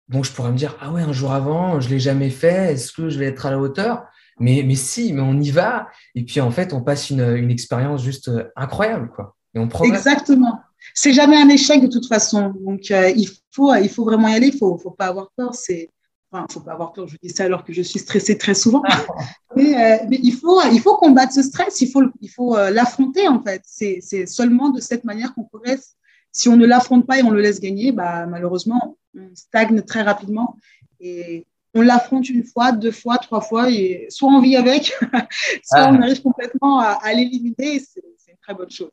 [0.09, 2.73] Donc, je pourrais me dire, ah ouais, un jour avant, je ne l'ai jamais fait,
[2.73, 4.05] est-ce que je vais être à la hauteur?
[4.39, 5.89] Mais, mais si, mais on y va.
[6.15, 9.11] Et puis, en fait, on passe une, une expérience juste euh, incroyable.
[9.15, 9.37] Quoi.
[9.55, 10.56] Et on Exactement.
[10.97, 12.55] C'est jamais un échec de toute façon.
[12.61, 14.49] Donc, euh, il, faut, il faut vraiment y aller.
[14.49, 15.55] Il ne faut, faut pas avoir peur.
[15.55, 15.91] C'est,
[16.33, 17.07] enfin, faut pas avoir peur.
[17.07, 18.83] Je dis ça alors que je suis stressée très souvent.
[19.57, 21.81] mais, mais, il, faut, il faut combattre ce stress.
[21.81, 23.63] Il faut, il faut l'affronter, en fait.
[23.65, 25.97] C'est, c'est seulement de cette manière qu'on progresse
[26.37, 30.03] si on ne l'affronte pas et on le laisse gagner, bah, malheureusement, on stagne très
[30.03, 30.57] rapidement.
[31.01, 34.85] Et on l'affronte une fois, deux fois, trois fois, et soit on vit avec,
[35.65, 35.91] soit ah.
[35.93, 37.81] on arrive complètement à, l'éliminer.
[37.81, 38.93] C'est une très bonne chose.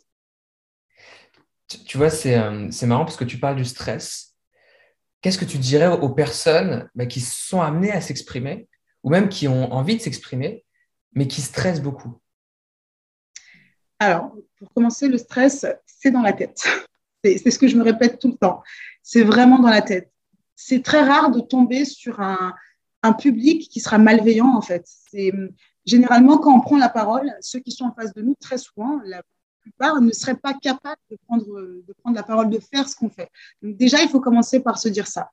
[1.86, 4.36] Tu, vois, euh, c'est marrant parce que tu parles du stress.
[5.22, 8.68] Qu'est-ce que tu dirais aux personnes bah, qui sont amenées à s'exprimer
[9.04, 10.66] ou même qui ont envie de s'exprimer,
[11.14, 12.20] mais qui stressent beaucoup?
[14.00, 16.62] Alors, pour commencer, le stress, c'est dans la tête.
[17.26, 18.62] C'est ce que je me répète tout le temps.
[19.02, 20.12] C'est vraiment dans la tête.
[20.58, 22.54] C'est très rare de tomber sur un,
[23.18, 24.86] public qui sera malveillant, en fait.
[25.86, 29.00] Généralement, quand on prend la parole, ceux qui sont en face de nous, très souvent,
[29.06, 29.22] la
[30.02, 33.30] ne seraient pas capables de prendre, de prendre la parole, de faire ce qu'on fait.
[33.62, 35.30] Donc déjà, il faut commencer par se dire ça.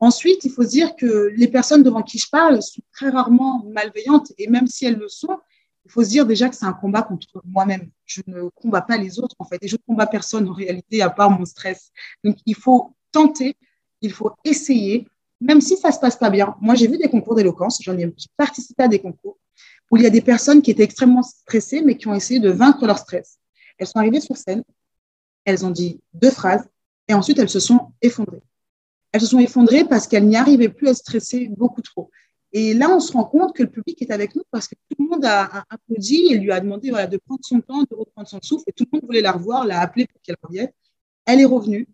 [0.00, 3.64] Ensuite, il faut se dire que les personnes devant qui je parle sont très rarement
[3.66, 5.38] malveillantes, et même si elles le sont,
[5.84, 7.90] il faut se dire déjà que c'est un combat contre moi-même.
[8.04, 11.02] Je ne combats pas les autres, en fait, et je ne combats personne en réalité,
[11.02, 11.90] à part mon stress.
[12.22, 13.56] Donc, il faut tenter,
[14.02, 15.08] il faut essayer,
[15.40, 16.54] même si ça ne se passe pas bien.
[16.60, 19.38] Moi, j'ai vu des concours d'éloquence, j'en ai participé à des concours
[19.90, 22.50] où il y a des personnes qui étaient extrêmement stressées, mais qui ont essayé de
[22.50, 23.37] vaincre leur stress.
[23.78, 24.62] Elles sont arrivées sur scène,
[25.44, 26.68] elles ont dit deux phrases,
[27.08, 28.42] et ensuite elles se sont effondrées.
[29.12, 32.10] Elles se sont effondrées parce qu'elles n'y arrivaient plus à stresser beaucoup trop.
[32.52, 35.02] Et là, on se rend compte que le public est avec nous parce que tout
[35.02, 38.40] le monde a, applaudi et lui a demandé de prendre son temps, de reprendre son
[38.42, 38.64] souffle.
[38.66, 40.70] Et tout le monde voulait la revoir, l'a appelée pour qu'elle revienne.
[41.26, 41.86] Elle est revenue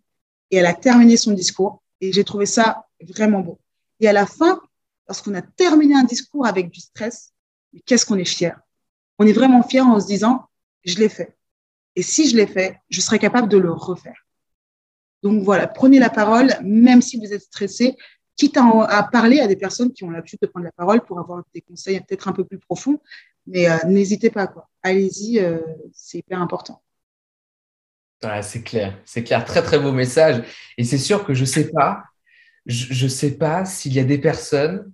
[0.51, 1.82] et elle a terminé son discours.
[2.01, 3.59] Et j'ai trouvé ça vraiment beau.
[4.01, 4.61] Et à la fin,
[5.09, 7.32] lorsqu'on a terminé un discours avec du stress,
[7.85, 8.61] qu'est-ce qu'on est fier
[9.18, 10.47] On est vraiment fier en se disant,
[10.85, 11.37] je l'ai fait.
[11.97, 14.26] Et si je l'ai fait, je serai capable de le refaire.
[15.22, 17.97] Donc voilà, prenez la parole, même si vous êtes stressé,
[18.36, 21.42] quitte à, parler à des personnes qui ont l'habitude de prendre la parole pour avoir
[21.55, 23.01] des conseils peut-être un peu plus profonds.
[23.47, 24.68] Mais euh, n'hésitez pas, quoi.
[24.82, 25.61] Allez-y, euh,
[25.92, 26.82] c'est hyper important.
[28.42, 29.45] c'est clair, c'est clair.
[29.45, 30.45] Très, très beau message.
[30.76, 32.05] Et c'est sûr que je ne sais pas,
[32.66, 34.92] je ne sais pas s'il y a des personnes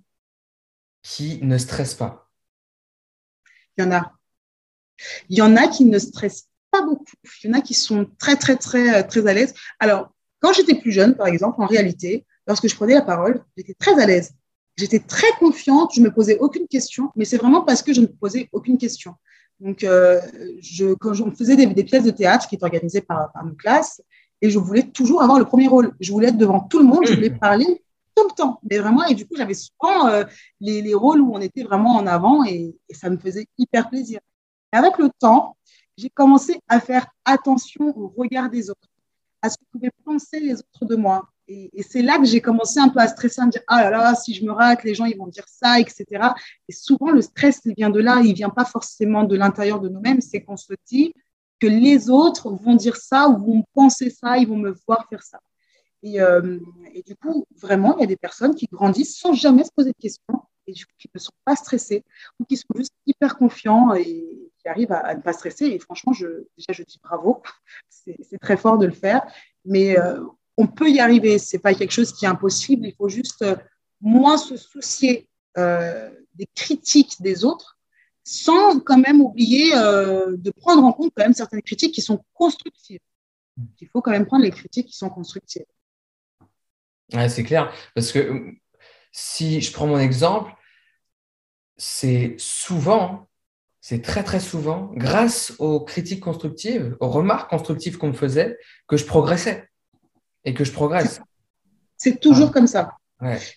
[1.03, 2.31] qui ne stressent pas.
[3.77, 4.13] Il y en a.
[5.29, 7.05] Il y en a qui ne stressent pas beaucoup.
[7.43, 9.55] Il y en a qui sont très, très, très, très à l'aise.
[9.79, 10.11] Alors,
[10.41, 14.01] quand j'étais plus jeune, par exemple, en réalité, lorsque je prenais la parole, j'étais très
[14.01, 14.33] à l'aise.
[14.77, 18.01] J'étais très confiante, je ne me posais aucune question, mais c'est vraiment parce que je
[18.01, 19.15] ne me posais aucune question.
[19.61, 20.21] Donc, euh,
[20.61, 24.01] je, quand on faisait des, pièces de théâtre qui étaient organisées par, par nos classes,
[24.43, 25.93] et je voulais toujours avoir le premier rôle.
[26.01, 27.83] Je voulais être devant tout le monde, je voulais parler
[28.17, 28.59] tout le temps.
[28.69, 30.25] Mais vraiment, et du coup, j'avais souvent euh,
[30.61, 33.91] les, les, rôles où on était vraiment en avant et, et ça me faisait hyper
[33.91, 34.21] plaisir.
[34.73, 35.57] Et avec le temps,
[35.97, 38.89] j'ai commencé à faire attention au regard des autres,
[39.43, 42.79] à ce que pouvaient penser les autres de moi, et, c'est là que j'ai commencé
[42.79, 44.95] un peu à stresser, à me dire ah là là, si je me rate, les
[44.95, 46.07] gens ils vont dire ça, etc.
[46.69, 49.89] Et souvent le stress il vient de là, il vient pas forcément de l'intérieur de
[49.89, 51.13] nous-mêmes, c'est qu'on se dit
[51.59, 55.23] que les autres vont dire ça ou vont penser ça, ils vont me voir faire
[55.23, 55.41] ça.
[56.03, 56.59] Et, euh,
[56.95, 59.91] et du coup, vraiment, il y a des personnes qui grandissent sans jamais se poser
[59.91, 62.05] de questions et du coup, qui ne sont pas stressés
[62.39, 65.67] ou qui sont juste hyper confiants et qui arrivent à, ne pas stresser.
[65.67, 67.43] Et franchement, je, déjà, je dis bravo,
[67.89, 69.23] c'est très fort de le faire.
[69.65, 70.21] Mais euh,
[70.57, 71.39] on peut y arriver.
[71.39, 72.87] C'est pas quelque chose qui est impossible.
[72.87, 73.57] Il faut juste euh,
[74.01, 77.79] moins se soucier euh, des critiques des autres,
[78.25, 83.01] sans quand même oublier de prendre en compte quand même certaines critiques qui sont constructives.
[83.81, 85.65] Il faut quand même prendre les critiques qui sont constructives.
[87.29, 87.73] C'est clair.
[87.95, 88.55] Parce que
[89.11, 90.53] si je prends mon exemple,
[91.77, 93.30] c'est souvent,
[93.81, 98.97] c'est très très souvent, grâce aux critiques constructives, aux remarques constructives qu'on me faisait, que
[98.97, 99.69] je progressais
[100.45, 101.21] et que je progresse.
[101.97, 102.53] C'est toujours ah.
[102.53, 102.97] comme ça.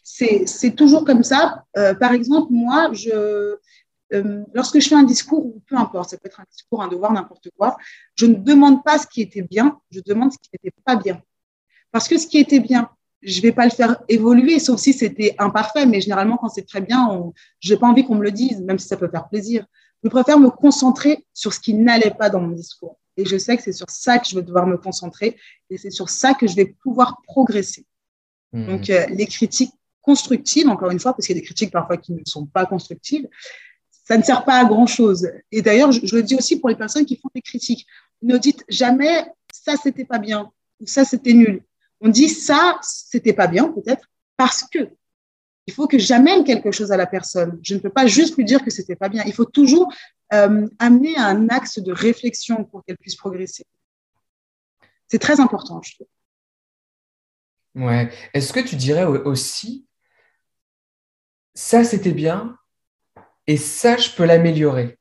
[0.03, 1.63] C'est toujours comme ça.
[1.77, 3.55] Euh, par exemple, moi, je,
[4.13, 7.13] euh, lorsque je fais un discours, peu importe, ça peut être un discours, un devoir,
[7.13, 7.77] n'importe quoi,
[8.15, 11.21] je ne demande pas ce qui était bien, je demande ce qui n'était pas bien.
[11.91, 12.89] Parce que ce qui était bien,
[13.21, 16.67] je ne vais pas le faire évoluer, sauf si c'était imparfait, mais généralement, quand c'est
[16.67, 19.29] très bien, je n'ai pas envie qu'on me le dise, même si ça peut faire
[19.29, 19.65] plaisir.
[20.03, 22.99] Je préfère me concentrer sur ce qui n'allait pas dans mon discours.
[23.15, 25.37] Et je sais que c'est sur ça que je vais devoir me concentrer
[25.69, 27.85] et c'est sur ça que je vais pouvoir progresser.
[28.51, 28.65] Mmh.
[28.65, 31.97] Donc, euh, les critiques constructives, encore une fois, parce qu'il y a des critiques parfois
[31.97, 33.27] qui ne sont pas constructives,
[34.05, 35.29] ça ne sert pas à grand chose.
[35.51, 37.85] Et d'ailleurs, je, je, le dis aussi pour les personnes qui font des critiques.
[38.21, 40.51] Ne dites jamais ça, c'était pas bien
[40.81, 41.63] ou ça, c'était nul.
[42.01, 44.89] On dit ça, c'était pas bien, peut-être, parce que
[45.65, 47.59] il faut que j'amène quelque chose à la personne.
[47.63, 49.23] Je ne peux pas juste lui dire que c'était pas bien.
[49.25, 49.93] Il faut toujours
[50.33, 53.65] euh, amener un axe de réflexion pour qu'elle puisse progresser.
[55.07, 56.07] C'est très important, je trouve.
[57.75, 58.11] Ouais.
[58.33, 59.87] Est-ce que tu dirais aussi,
[61.55, 62.57] ça c'était bien
[63.47, 64.97] et ça je peux l'améliorer?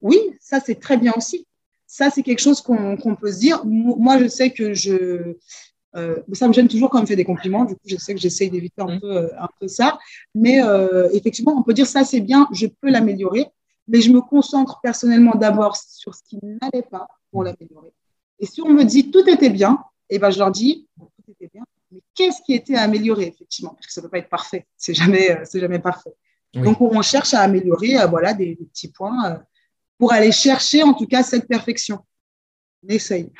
[0.00, 1.46] Oui, ça c'est très bien aussi.
[1.86, 3.64] Ça c'est quelque chose qu'on peut se dire.
[3.64, 5.36] Moi, je sais que je,
[5.96, 7.64] euh, ça me gêne toujours quand on me fait des compliments.
[7.64, 9.00] Du coup, je sais que j'essaye d'éviter un, mmh.
[9.00, 9.98] peu, euh, un peu ça.
[10.34, 13.46] Mais euh, effectivement, on peut dire ça, c'est bien, je peux l'améliorer.
[13.88, 17.92] Mais je me concentre personnellement d'abord sur ce qui n'allait pas pour l'améliorer.
[18.40, 19.78] Et si on me dit tout était bien,
[20.10, 21.64] et eh ben, je leur dis tout était bien.
[21.92, 23.70] Mais qu'est-ce qui était à améliorer, effectivement?
[23.70, 24.66] Parce que ça ne peut pas être parfait.
[24.76, 26.14] C'est jamais, c'est jamais parfait.
[26.54, 29.42] Donc, on cherche à améliorer voilà, des, des petits points
[29.98, 32.00] pour aller chercher, en tout cas, cette perfection.
[32.82, 33.30] On essaye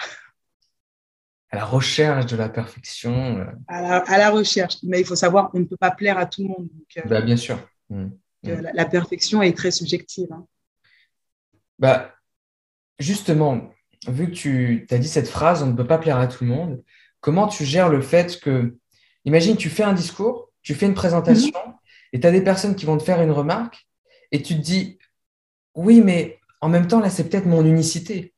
[1.57, 3.39] à la recherche de la perfection.
[3.39, 3.45] Euh.
[3.69, 4.77] À la, recherche.
[4.83, 6.69] Mais il faut savoir qu'on ne peut pas plaire à tout le monde.
[6.99, 7.59] Euh, bah, bien sûr.
[7.89, 8.09] Mmh.
[8.43, 8.51] Mmh.
[8.75, 10.29] La, perfection est très subjective.
[10.33, 10.45] Hein.
[11.79, 12.15] Bah,
[12.99, 13.71] justement,
[14.07, 16.51] vu que tu as dit cette phrase, on ne peut pas plaire à tout le
[16.51, 16.83] monde,
[17.21, 18.77] comment tu gères le fait que,
[19.25, 21.73] imagine, tu fais un discours, tu fais une présentation, mmh.
[22.13, 23.89] et tu as des personnes qui vont te faire une remarque,
[24.31, 24.99] et tu te dis,
[25.75, 28.35] oui, mais en même temps, là, c'est peut-être mon unicité.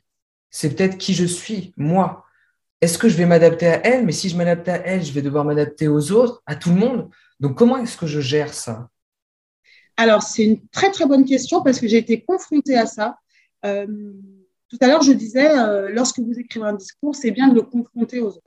[0.50, 2.24] C'est peut-être qui je suis, moi
[2.80, 4.06] est-ce que je vais m'adapter à elle?
[4.06, 6.76] Mais si je m'adapte à elle, je vais devoir m'adapter aux autres, à tout le
[6.76, 7.10] monde.
[7.40, 8.88] Donc, comment est-ce que je gère ça?
[9.96, 13.18] Alors, c'est une très, très bonne question parce que j'ai été confrontée à ça.
[13.64, 14.12] Euh,
[14.68, 17.62] tout à l'heure, je disais, euh, lorsque vous écrivez un discours, c'est bien de le
[17.62, 18.42] confronter aux autres.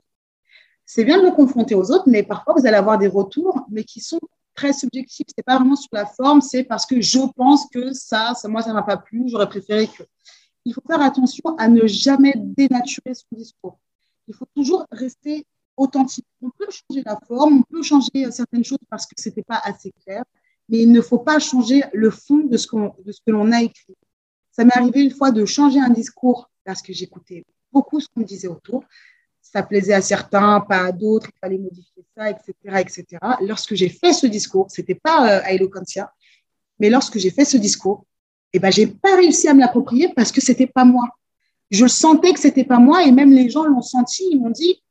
[0.86, 3.84] C'est bien de le confronter aux autres, mais parfois, vous allez avoir des retours, mais
[3.84, 4.20] qui sont
[4.54, 5.26] très subjectifs.
[5.28, 8.48] Ce n'est pas vraiment sur la forme, c'est parce que je pense que ça, ça
[8.48, 10.04] moi, ça ne m'a pas plu, j'aurais préféré que.
[10.64, 13.78] Il faut faire attention à ne jamais dénaturer son discours
[14.28, 15.46] il faut toujours rester
[15.76, 16.26] authentique.
[16.40, 19.60] On peut changer la forme, on peut changer certaines choses parce que ce n'était pas
[19.64, 20.24] assez clair,
[20.68, 22.68] mais il ne faut pas changer le fond de ce,
[23.02, 23.96] de ce que l'on a écrit.
[24.50, 28.20] Ça m'est arrivé une fois de changer un discours parce que j'écoutais beaucoup ce qu'on
[28.20, 28.84] me disait autour.
[29.40, 32.54] Ça plaisait à certains, pas à d'autres, il fallait modifier ça, etc.
[32.78, 33.04] etc.
[33.40, 36.12] Lorsque j'ai fait ce discours, ce n'était pas euh, à Eloquentia,
[36.78, 38.06] mais lorsque j'ai fait ce discours,
[38.52, 41.08] eh ben, je n'ai pas réussi à me l'approprier parce que ce n'était pas moi
[41.72, 44.24] je sentais que c'était pas moi et même les gens l'ont senti.
[44.30, 44.82] Ils m'ont dit,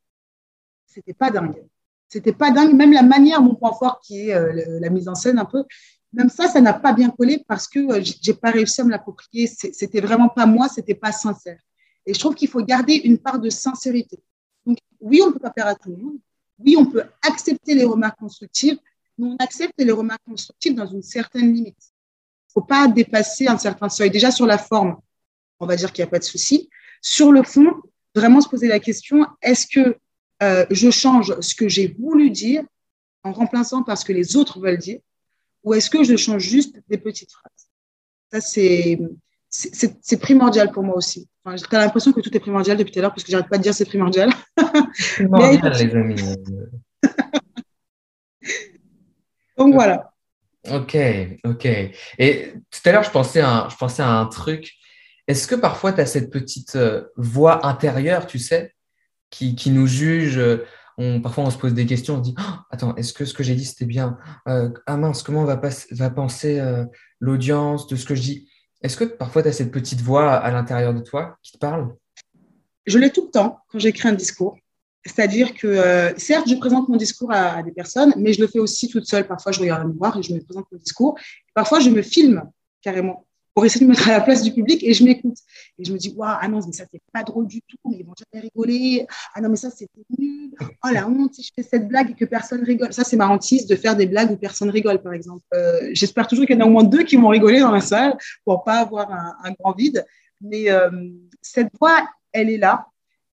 [0.87, 1.63] c'était pas dingue.
[2.09, 2.73] C'était pas dingue.
[2.73, 5.63] Même la manière, mon point fort qui est euh, la mise en scène un peu,
[6.11, 8.89] même ça, ça n'a pas bien collé parce que euh, j'ai pas réussi à me
[8.89, 9.47] l'approprier.
[9.47, 11.59] C'était vraiment pas moi, c'était pas sincère.
[12.05, 14.19] Et je trouve qu'il faut garder une part de sincérité.
[14.65, 16.17] Donc, oui, on ne peut pas faire à tout le monde.
[16.59, 18.77] Oui, on peut accepter les remarques constructives,
[19.17, 21.77] mais on accepte les remarques constructives dans une certaine limite.
[21.77, 24.09] Il ne faut pas dépasser un certain seuil.
[24.09, 24.97] Déjà sur la forme,
[25.61, 26.69] on va dire qu'il n'y a pas de souci.
[27.01, 27.71] Sur le fond,
[28.13, 29.97] vraiment se poser la question, est-ce que
[30.43, 32.63] euh, je change ce que j'ai voulu dire
[33.23, 34.99] en remplaçant par ce que les autres veulent dire,
[35.63, 37.69] ou est-ce que je change juste des petites phrases?
[38.33, 38.99] Ça, c'est,
[39.49, 41.29] c'est, primordial pour moi aussi.
[41.43, 43.57] Enfin, j'ai l'impression que tout est primordial depuis tout à l'heure, parce que j'arrête pas
[43.57, 44.31] de dire c'est primordial.
[45.15, 46.21] primordial, les amis.
[49.57, 50.11] Donc voilà.
[50.71, 50.97] Ok,
[51.43, 51.65] ok.
[52.17, 54.73] Et tout à l'heure, je pensais à, je pensais à un truc
[55.31, 58.73] est-ce que parfois tu as cette petite euh, voix intérieure, tu sais,
[59.29, 60.65] qui, nous juge euh,
[61.23, 63.41] Parfois, on se pose des questions, on se dit oh, Attends, est-ce que ce que
[63.41, 64.17] j'ai dit, c'était bien?
[64.49, 65.57] Euh, Ah mince, comment va,
[66.09, 66.61] penser
[67.21, 68.51] l'audience de ce que je dis?
[68.83, 71.95] Est-ce que parfois tu as cette petite voix à l'intérieur de toi qui te parle?
[72.85, 74.57] Je l'ai tout le temps quand j'écris un discours.
[75.05, 78.89] C'est-à-dire que, certes, je présente mon discours à, des personnes, mais je le fais aussi
[78.89, 79.25] toute seule.
[79.25, 81.17] Parfois, je regarde le miroir et je me présente mon discours.
[81.53, 82.43] Parfois, je me filme
[82.81, 85.37] carrément pour essayer de me mettre à la place du public et je m'écoute.
[85.77, 87.97] Et je me dis, waouh, ah non, mais ça, c'est pas drôle du tout, mais
[87.99, 89.05] ils vont jamais rigoler.
[89.35, 90.51] Ah non, mais ça, c'était nul.
[90.61, 92.93] Oh la honte, si je fais cette blague et que personne rigole.
[92.93, 95.43] Ça, c'est ma hantise de faire des blagues où personne rigole, par exemple.
[95.53, 97.81] Euh, j'espère toujours qu'il y en a au moins deux qui vont rigoler dans la
[97.81, 100.05] salle pour pas avoir un, grand vide.
[100.39, 100.89] Mais euh,
[101.41, 102.87] cette voix, elle est là.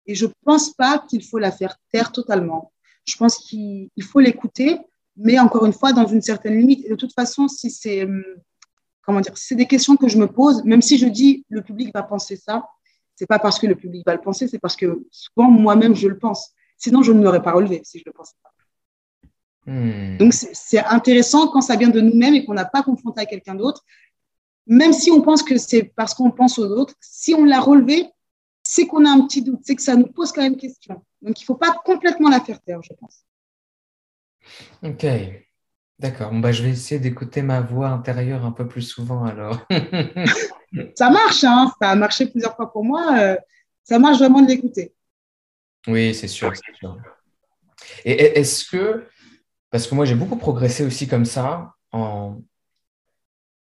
[0.08, 2.72] Et je pense pas qu'il faut la faire taire totalement.
[3.06, 4.80] Je pense qu'il faut l'écouter,
[5.18, 6.90] mais encore une fois, dans une certaine limite.
[6.90, 8.24] De toute façon, si c'est hum,
[9.06, 11.94] comment dire, c'est des questions que je me pose, même si je dis le public
[11.94, 12.68] va penser ça,
[13.16, 16.08] c'est pas parce que le public va le penser, c'est parce que souvent moi-même je
[16.08, 16.54] le pense.
[16.78, 18.52] Sinon, je ne l'aurais pas relevé si je le pensais pas.
[19.68, 20.18] Hmm.
[20.18, 23.56] Donc, c'est intéressant quand ça vient de nous-mêmes et qu'on n'a pas confronté à quelqu'un
[23.56, 23.84] d'autre.
[24.68, 28.08] Même si on pense que c'est parce qu'on pense aux autres, si on l'a relevé,
[28.64, 30.96] c'est qu'on a un petit doute, c'est que ça nous pose quand même question.
[31.22, 33.24] Donc, il ne faut pas complètement la faire taire, je pense.
[34.84, 35.06] Ok,
[36.00, 36.32] d'accord.
[36.32, 39.66] Bon, bah, je vais essayer d'écouter ma voix intérieure un peu plus souvent alors.
[40.96, 43.18] ça marche, hein ça a marché plusieurs fois pour moi.
[43.20, 43.38] Euh,
[43.84, 44.94] ça marche vraiment de l'écouter.
[45.88, 46.98] Oui, c'est sûr, sûr.
[48.04, 49.08] Et est-ce que,
[49.70, 52.42] parce que moi j'ai beaucoup progressé aussi comme ça, en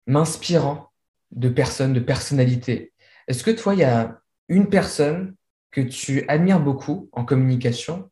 [0.06, 0.92] m'inspirant
[1.32, 2.92] de personnes, de personnalités,
[3.26, 5.34] est-ce que toi, il y a une personne
[5.70, 8.10] que tu admires beaucoup en communication?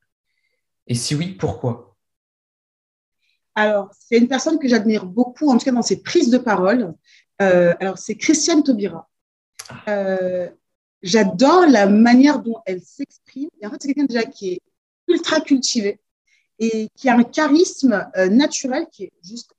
[0.87, 1.94] Et si oui, pourquoi?
[3.55, 6.95] Alors, c'est une personne que j'admire beaucoup, en tout cas dans ses prises de parole.
[7.41, 9.09] Euh, alors, c'est Christiane Taubira.
[9.69, 9.85] Ah.
[9.89, 10.51] Euh,
[11.03, 13.49] j'adore la manière dont elle s'exprime.
[13.61, 14.61] Et en fait, c'est quelqu'un déjà qui est
[15.09, 16.01] ultra cultivé
[16.59, 19.55] et qui a un charisme euh, naturel qui est juste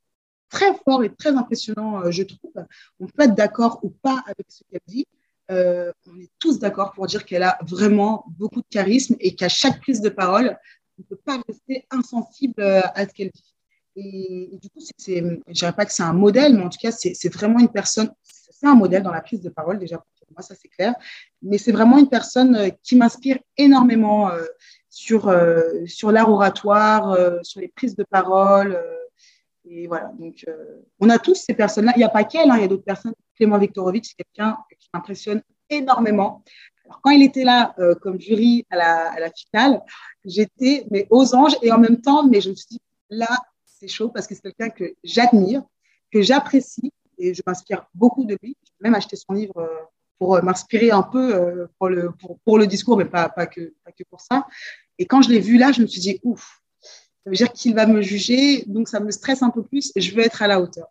[0.49, 2.53] très fort et très impressionnant, je trouve.
[2.99, 5.05] On peut être d'accord ou pas avec ce qu'elle dit,
[5.51, 9.49] euh, on est tous d'accord pour dire qu'elle a vraiment beaucoup de charisme et qu'à
[9.49, 10.57] chaque prise de parole,
[10.97, 13.55] on ne peut pas rester insensible à ce qu'elle dit.
[13.95, 16.91] Et, du coup, je ne dirais pas que c'est un modèle, mais en tout cas,
[16.91, 20.41] c'est vraiment une personne, c'est un modèle dans la prise de parole, déjà pour moi,
[20.41, 20.95] ça c'est clair,
[21.41, 24.31] mais c'est vraiment une personne euh, qui m'inspire énormément
[24.89, 25.33] sur,
[25.85, 28.81] sur l'art oratoire, sur les prises de parole.
[29.65, 30.45] et voilà, donc
[30.99, 31.93] on a tous ces personnes-là.
[31.95, 33.13] Il n'y a pas qu'elle, hein, il y a d'autres personnes.
[33.35, 34.57] Clément Viktorovitch, c'est quelqu'un
[34.95, 36.43] m'impressionne énormément.
[36.85, 39.81] Alors, quand il était là euh, comme jury à la, à la finale,
[40.23, 43.39] j'étais aux anges et en même temps, mais je me suis dit là,
[43.88, 45.63] chaud parce que c'est quelqu'un que j'admire,
[46.11, 48.55] que j'apprécie et je m'inspire beaucoup de lui.
[48.63, 49.67] J'ai même acheté son livre euh,
[50.19, 52.11] pour euh, m'inspirer un peu pour, le,
[52.43, 54.47] pour, le discours, mais pas, pas, que, pas que pour ça.
[54.97, 56.61] Et quand je l'ai vu là, je me suis dit ouf,
[57.25, 60.01] ça veut dire qu'il va me juger, donc ça me stresse un peu plus et
[60.01, 60.88] je veux être à la hauteur.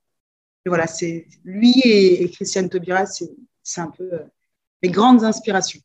[0.67, 4.25] Et voilà, c'est lui et, et Christiane Taubira, c'est un peu euh,
[4.83, 5.81] mes grandes inspirations.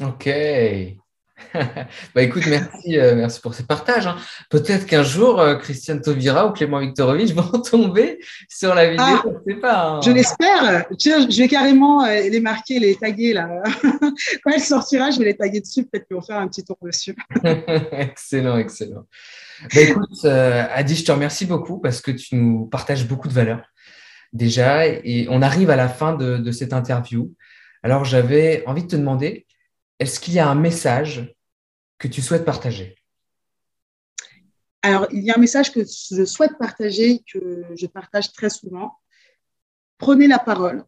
[0.00, 0.28] Ok.
[2.14, 4.06] bah écoute, merci, euh, merci pour ces partages.
[4.06, 4.16] Hein.
[4.50, 8.18] Peut-être qu'un jour, euh, Christiane Tauvira ou Clément Viktorovitch vont tomber
[8.48, 9.04] sur la vidéo.
[9.06, 9.86] Ah, je sais pas.
[9.86, 10.00] Hein.
[10.04, 10.84] Je l'espère.
[10.98, 13.48] Je vais carrément les marquer, les taguer là.
[14.44, 15.84] Quand elle sortira, je vais les taguer dessus.
[15.84, 17.16] Peut-être qu'ils vont faire un petit tour dessus.
[17.92, 19.06] excellent, excellent.
[19.74, 23.62] Bah, écoute, Adi, je te remercie beaucoup parce que tu nous partages beaucoup de valeurs
[24.32, 27.32] déjà, et on arrive à la fin de, cette interview.
[27.82, 29.46] Alors, j'avais envie de te demander,
[30.00, 31.34] est-ce qu'il y a un message
[31.98, 32.96] que tu souhaites partager?
[34.82, 38.98] Alors, il y a un message que je souhaite partager, que je partage très souvent.
[39.98, 40.84] Prenez la parole,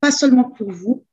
[0.00, 1.06] pas seulement pour vous,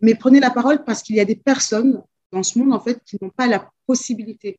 [0.00, 2.00] mais prenez la parole parce qu'il y a des personnes
[2.30, 4.58] dans ce monde, en fait, qui n'ont pas la possibilité de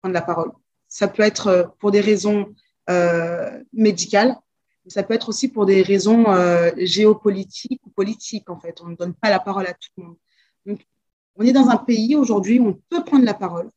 [0.00, 0.52] prendre la parole.
[0.86, 2.54] Ça peut être euh, pour des raisons
[2.88, 4.36] euh, médicales,
[4.86, 8.80] ça peut être aussi pour des raisons euh, géopolitiques ou politiques, en fait.
[8.82, 10.78] On ne donne pas la parole à tout le monde.
[11.36, 13.70] On est dans un pays aujourd'hui où on peut prendre la parole.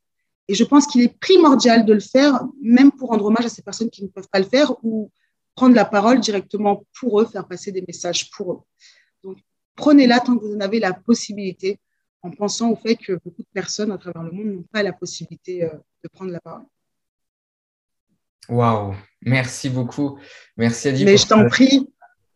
[0.47, 3.61] Et je pense qu'il est primordial de le faire, même pour rendre hommage à ces
[3.61, 5.11] personnes qui ne peuvent pas le faire ou
[5.55, 8.59] prendre la parole directement pour eux, faire passer des messages pour eux.
[9.23, 9.37] Donc,
[9.75, 11.79] prenez-la tant que vous en avez la possibilité,
[12.21, 14.93] en pensant au fait que beaucoup de personnes à travers le monde n'ont pas la
[14.93, 15.69] possibilité euh,
[16.03, 16.65] de prendre la parole.
[18.47, 20.17] Waouh, merci beaucoup.
[20.57, 21.05] Merci Adi.
[21.05, 21.87] Mais je t'en prie.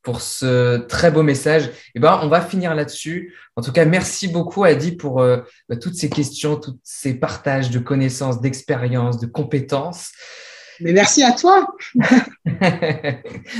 [0.03, 1.65] Pour ce très beau message.
[1.65, 3.33] Et eh ben, on va finir là-dessus.
[3.55, 5.37] En tout cas, merci beaucoup Adi pour euh,
[5.69, 10.11] bah, toutes ces questions, tous ces partages de connaissances, d'expériences, de compétences.
[10.79, 11.67] Mais merci à toi.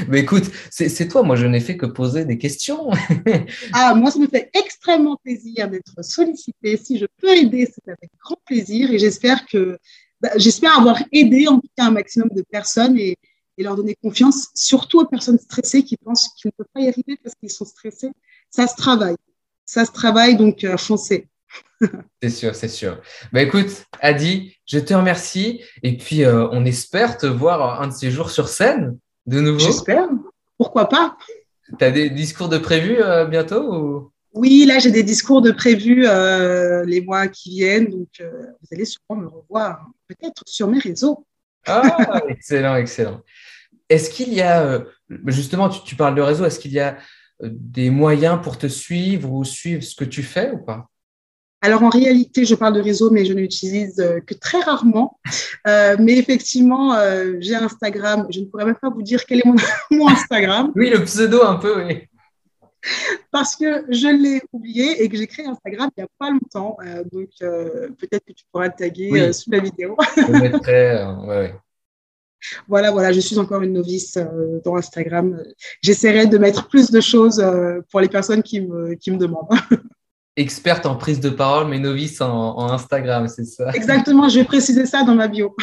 [0.10, 2.90] Mais écoute, c'est toi, moi je n'ai fait que poser des questions.
[3.74, 6.78] ah, moi ça me fait extrêmement plaisir d'être sollicité.
[6.78, 9.78] Si je peux aider, c'est avec grand plaisir et j'espère que
[10.22, 13.18] bah, j'espère avoir aidé en tout cas un maximum de personnes et,
[13.62, 17.18] leur donner confiance, surtout aux personnes stressées qui pensent qu'ils ne peuvent pas y arriver
[17.24, 18.12] parce qu'ils sont stressés.
[18.50, 19.16] Ça se travaille.
[19.66, 21.28] Ça se travaille, donc euh, foncez.
[22.22, 23.00] c'est sûr, c'est sûr.
[23.32, 25.62] Bah, écoute, Adi, je te remercie.
[25.84, 29.60] Et puis, euh, on espère te voir un de ces jours sur scène de nouveau.
[29.60, 30.10] J'espère.
[30.58, 31.18] Pourquoi pas?
[31.78, 34.12] Tu as des discours de prévu euh, bientôt ou...
[34.34, 38.68] Oui, là, j'ai des discours de prévus euh, les mois qui viennent, donc euh, vous
[38.72, 41.26] allez sûrement me revoir peut-être sur mes réseaux.
[41.68, 43.22] Ah, excellent, excellent.
[43.94, 44.80] Est-ce qu'il y a, euh,
[45.28, 46.98] justement, tu, parles de réseau, est-ce qu'il y a
[47.42, 50.88] des moyens pour te suivre ou suivre ce que tu fais ou pas?
[51.62, 53.96] Alors en réalité, je parle de réseau, mais je n'utilise
[54.28, 55.18] que très rarement.
[55.66, 56.94] mais effectivement,
[57.40, 58.28] j'ai Instagram.
[58.30, 59.56] Je ne pourrais même pas vous dire quel est mon,
[59.92, 60.74] mon Instagram.
[60.76, 62.08] oui, le pseudo un peu, oui
[63.32, 66.78] parce que je l'ai oublié et que j'ai créé Instagram il n'y a pas longtemps.
[66.86, 69.98] Euh, donc, euh, peut-être que tu pourras le taguer euh, sous la vidéo.
[70.18, 71.52] je mettrai,
[72.68, 74.18] Voilà, voilà, je suis encore une novice
[74.64, 75.42] dans Instagram.
[75.82, 77.44] J'essaierai de mettre plus de choses
[77.92, 79.50] pour les personnes qui me, qui me demandent.
[80.36, 84.86] experte en prise de parole, mais novice en, Instagram, c'est ça Exactement, je vais préciser
[84.86, 85.56] ça dans ma bio.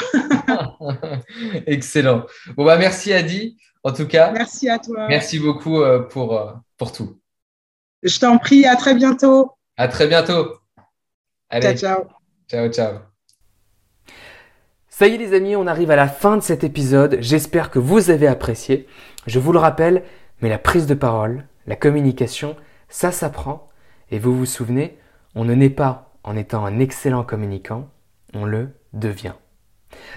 [1.66, 2.24] Excellent.
[2.56, 4.30] Bon, bah, merci Adi, en tout cas.
[4.32, 5.06] Merci à toi.
[5.08, 7.18] Merci beaucoup euh, pour, euh, pour tout.
[8.02, 9.52] Je t'en prie, à très bientôt.
[9.76, 10.56] À très bientôt.
[11.48, 11.76] Allez.
[11.76, 12.06] Ciao, ciao.
[12.48, 13.09] Ciao, ciao.
[15.00, 17.16] Ça y est les amis, on arrive à la fin de cet épisode.
[17.20, 18.86] J'espère que vous avez apprécié.
[19.26, 20.02] Je vous le rappelle,
[20.42, 22.54] mais la prise de parole, la communication,
[22.90, 23.70] ça s'apprend.
[24.10, 24.98] Et vous vous souvenez,
[25.34, 27.88] on ne naît pas en étant un excellent communicant,
[28.34, 29.32] on le devient.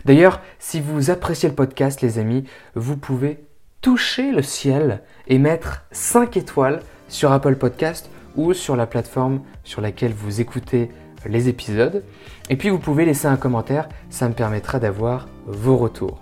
[0.04, 2.44] D'ailleurs, si vous appréciez le podcast, les amis,
[2.76, 3.46] vous pouvez
[3.80, 9.80] toucher le ciel et mettre 5 étoiles sur Apple Podcast ou sur la plateforme sur
[9.80, 10.90] laquelle vous écoutez
[11.26, 12.04] les épisodes.
[12.50, 16.20] Et puis vous pouvez laisser un commentaire, ça me permettra d'avoir vos retours.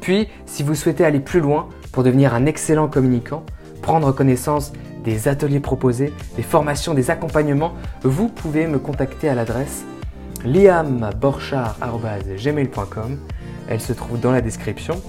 [0.00, 3.44] Puis, si vous souhaitez aller plus loin pour devenir un excellent communicant,
[3.82, 4.72] prendre connaissance
[5.04, 9.84] des ateliers proposés, des formations, des accompagnements, vous pouvez me contacter à l'adresse
[10.44, 13.18] liamborchard.gmail.com.
[13.68, 15.00] Elle se trouve dans la description.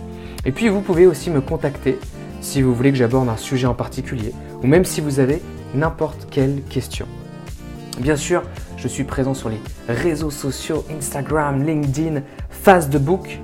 [0.46, 2.00] Et puis vous pouvez aussi me contacter
[2.42, 4.34] si vous voulez que j'aborde un sujet en particulier
[4.64, 5.42] ou même si vous avez
[5.74, 7.06] n'importe quelle question.
[8.00, 8.44] Bien sûr,
[8.88, 9.60] je suis présent sur les
[9.90, 13.38] réseaux sociaux Instagram, LinkedIn, Facebook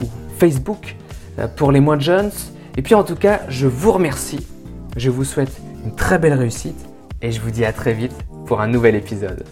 [0.00, 0.04] ou
[0.38, 0.94] Facebook
[1.40, 2.30] euh, pour les moins jeunes.
[2.76, 4.46] Et puis en tout cas, je vous remercie.
[4.96, 6.88] Je vous souhaite une très belle réussite
[7.20, 8.14] et je vous dis à très vite
[8.46, 9.44] pour un nouvel épisode.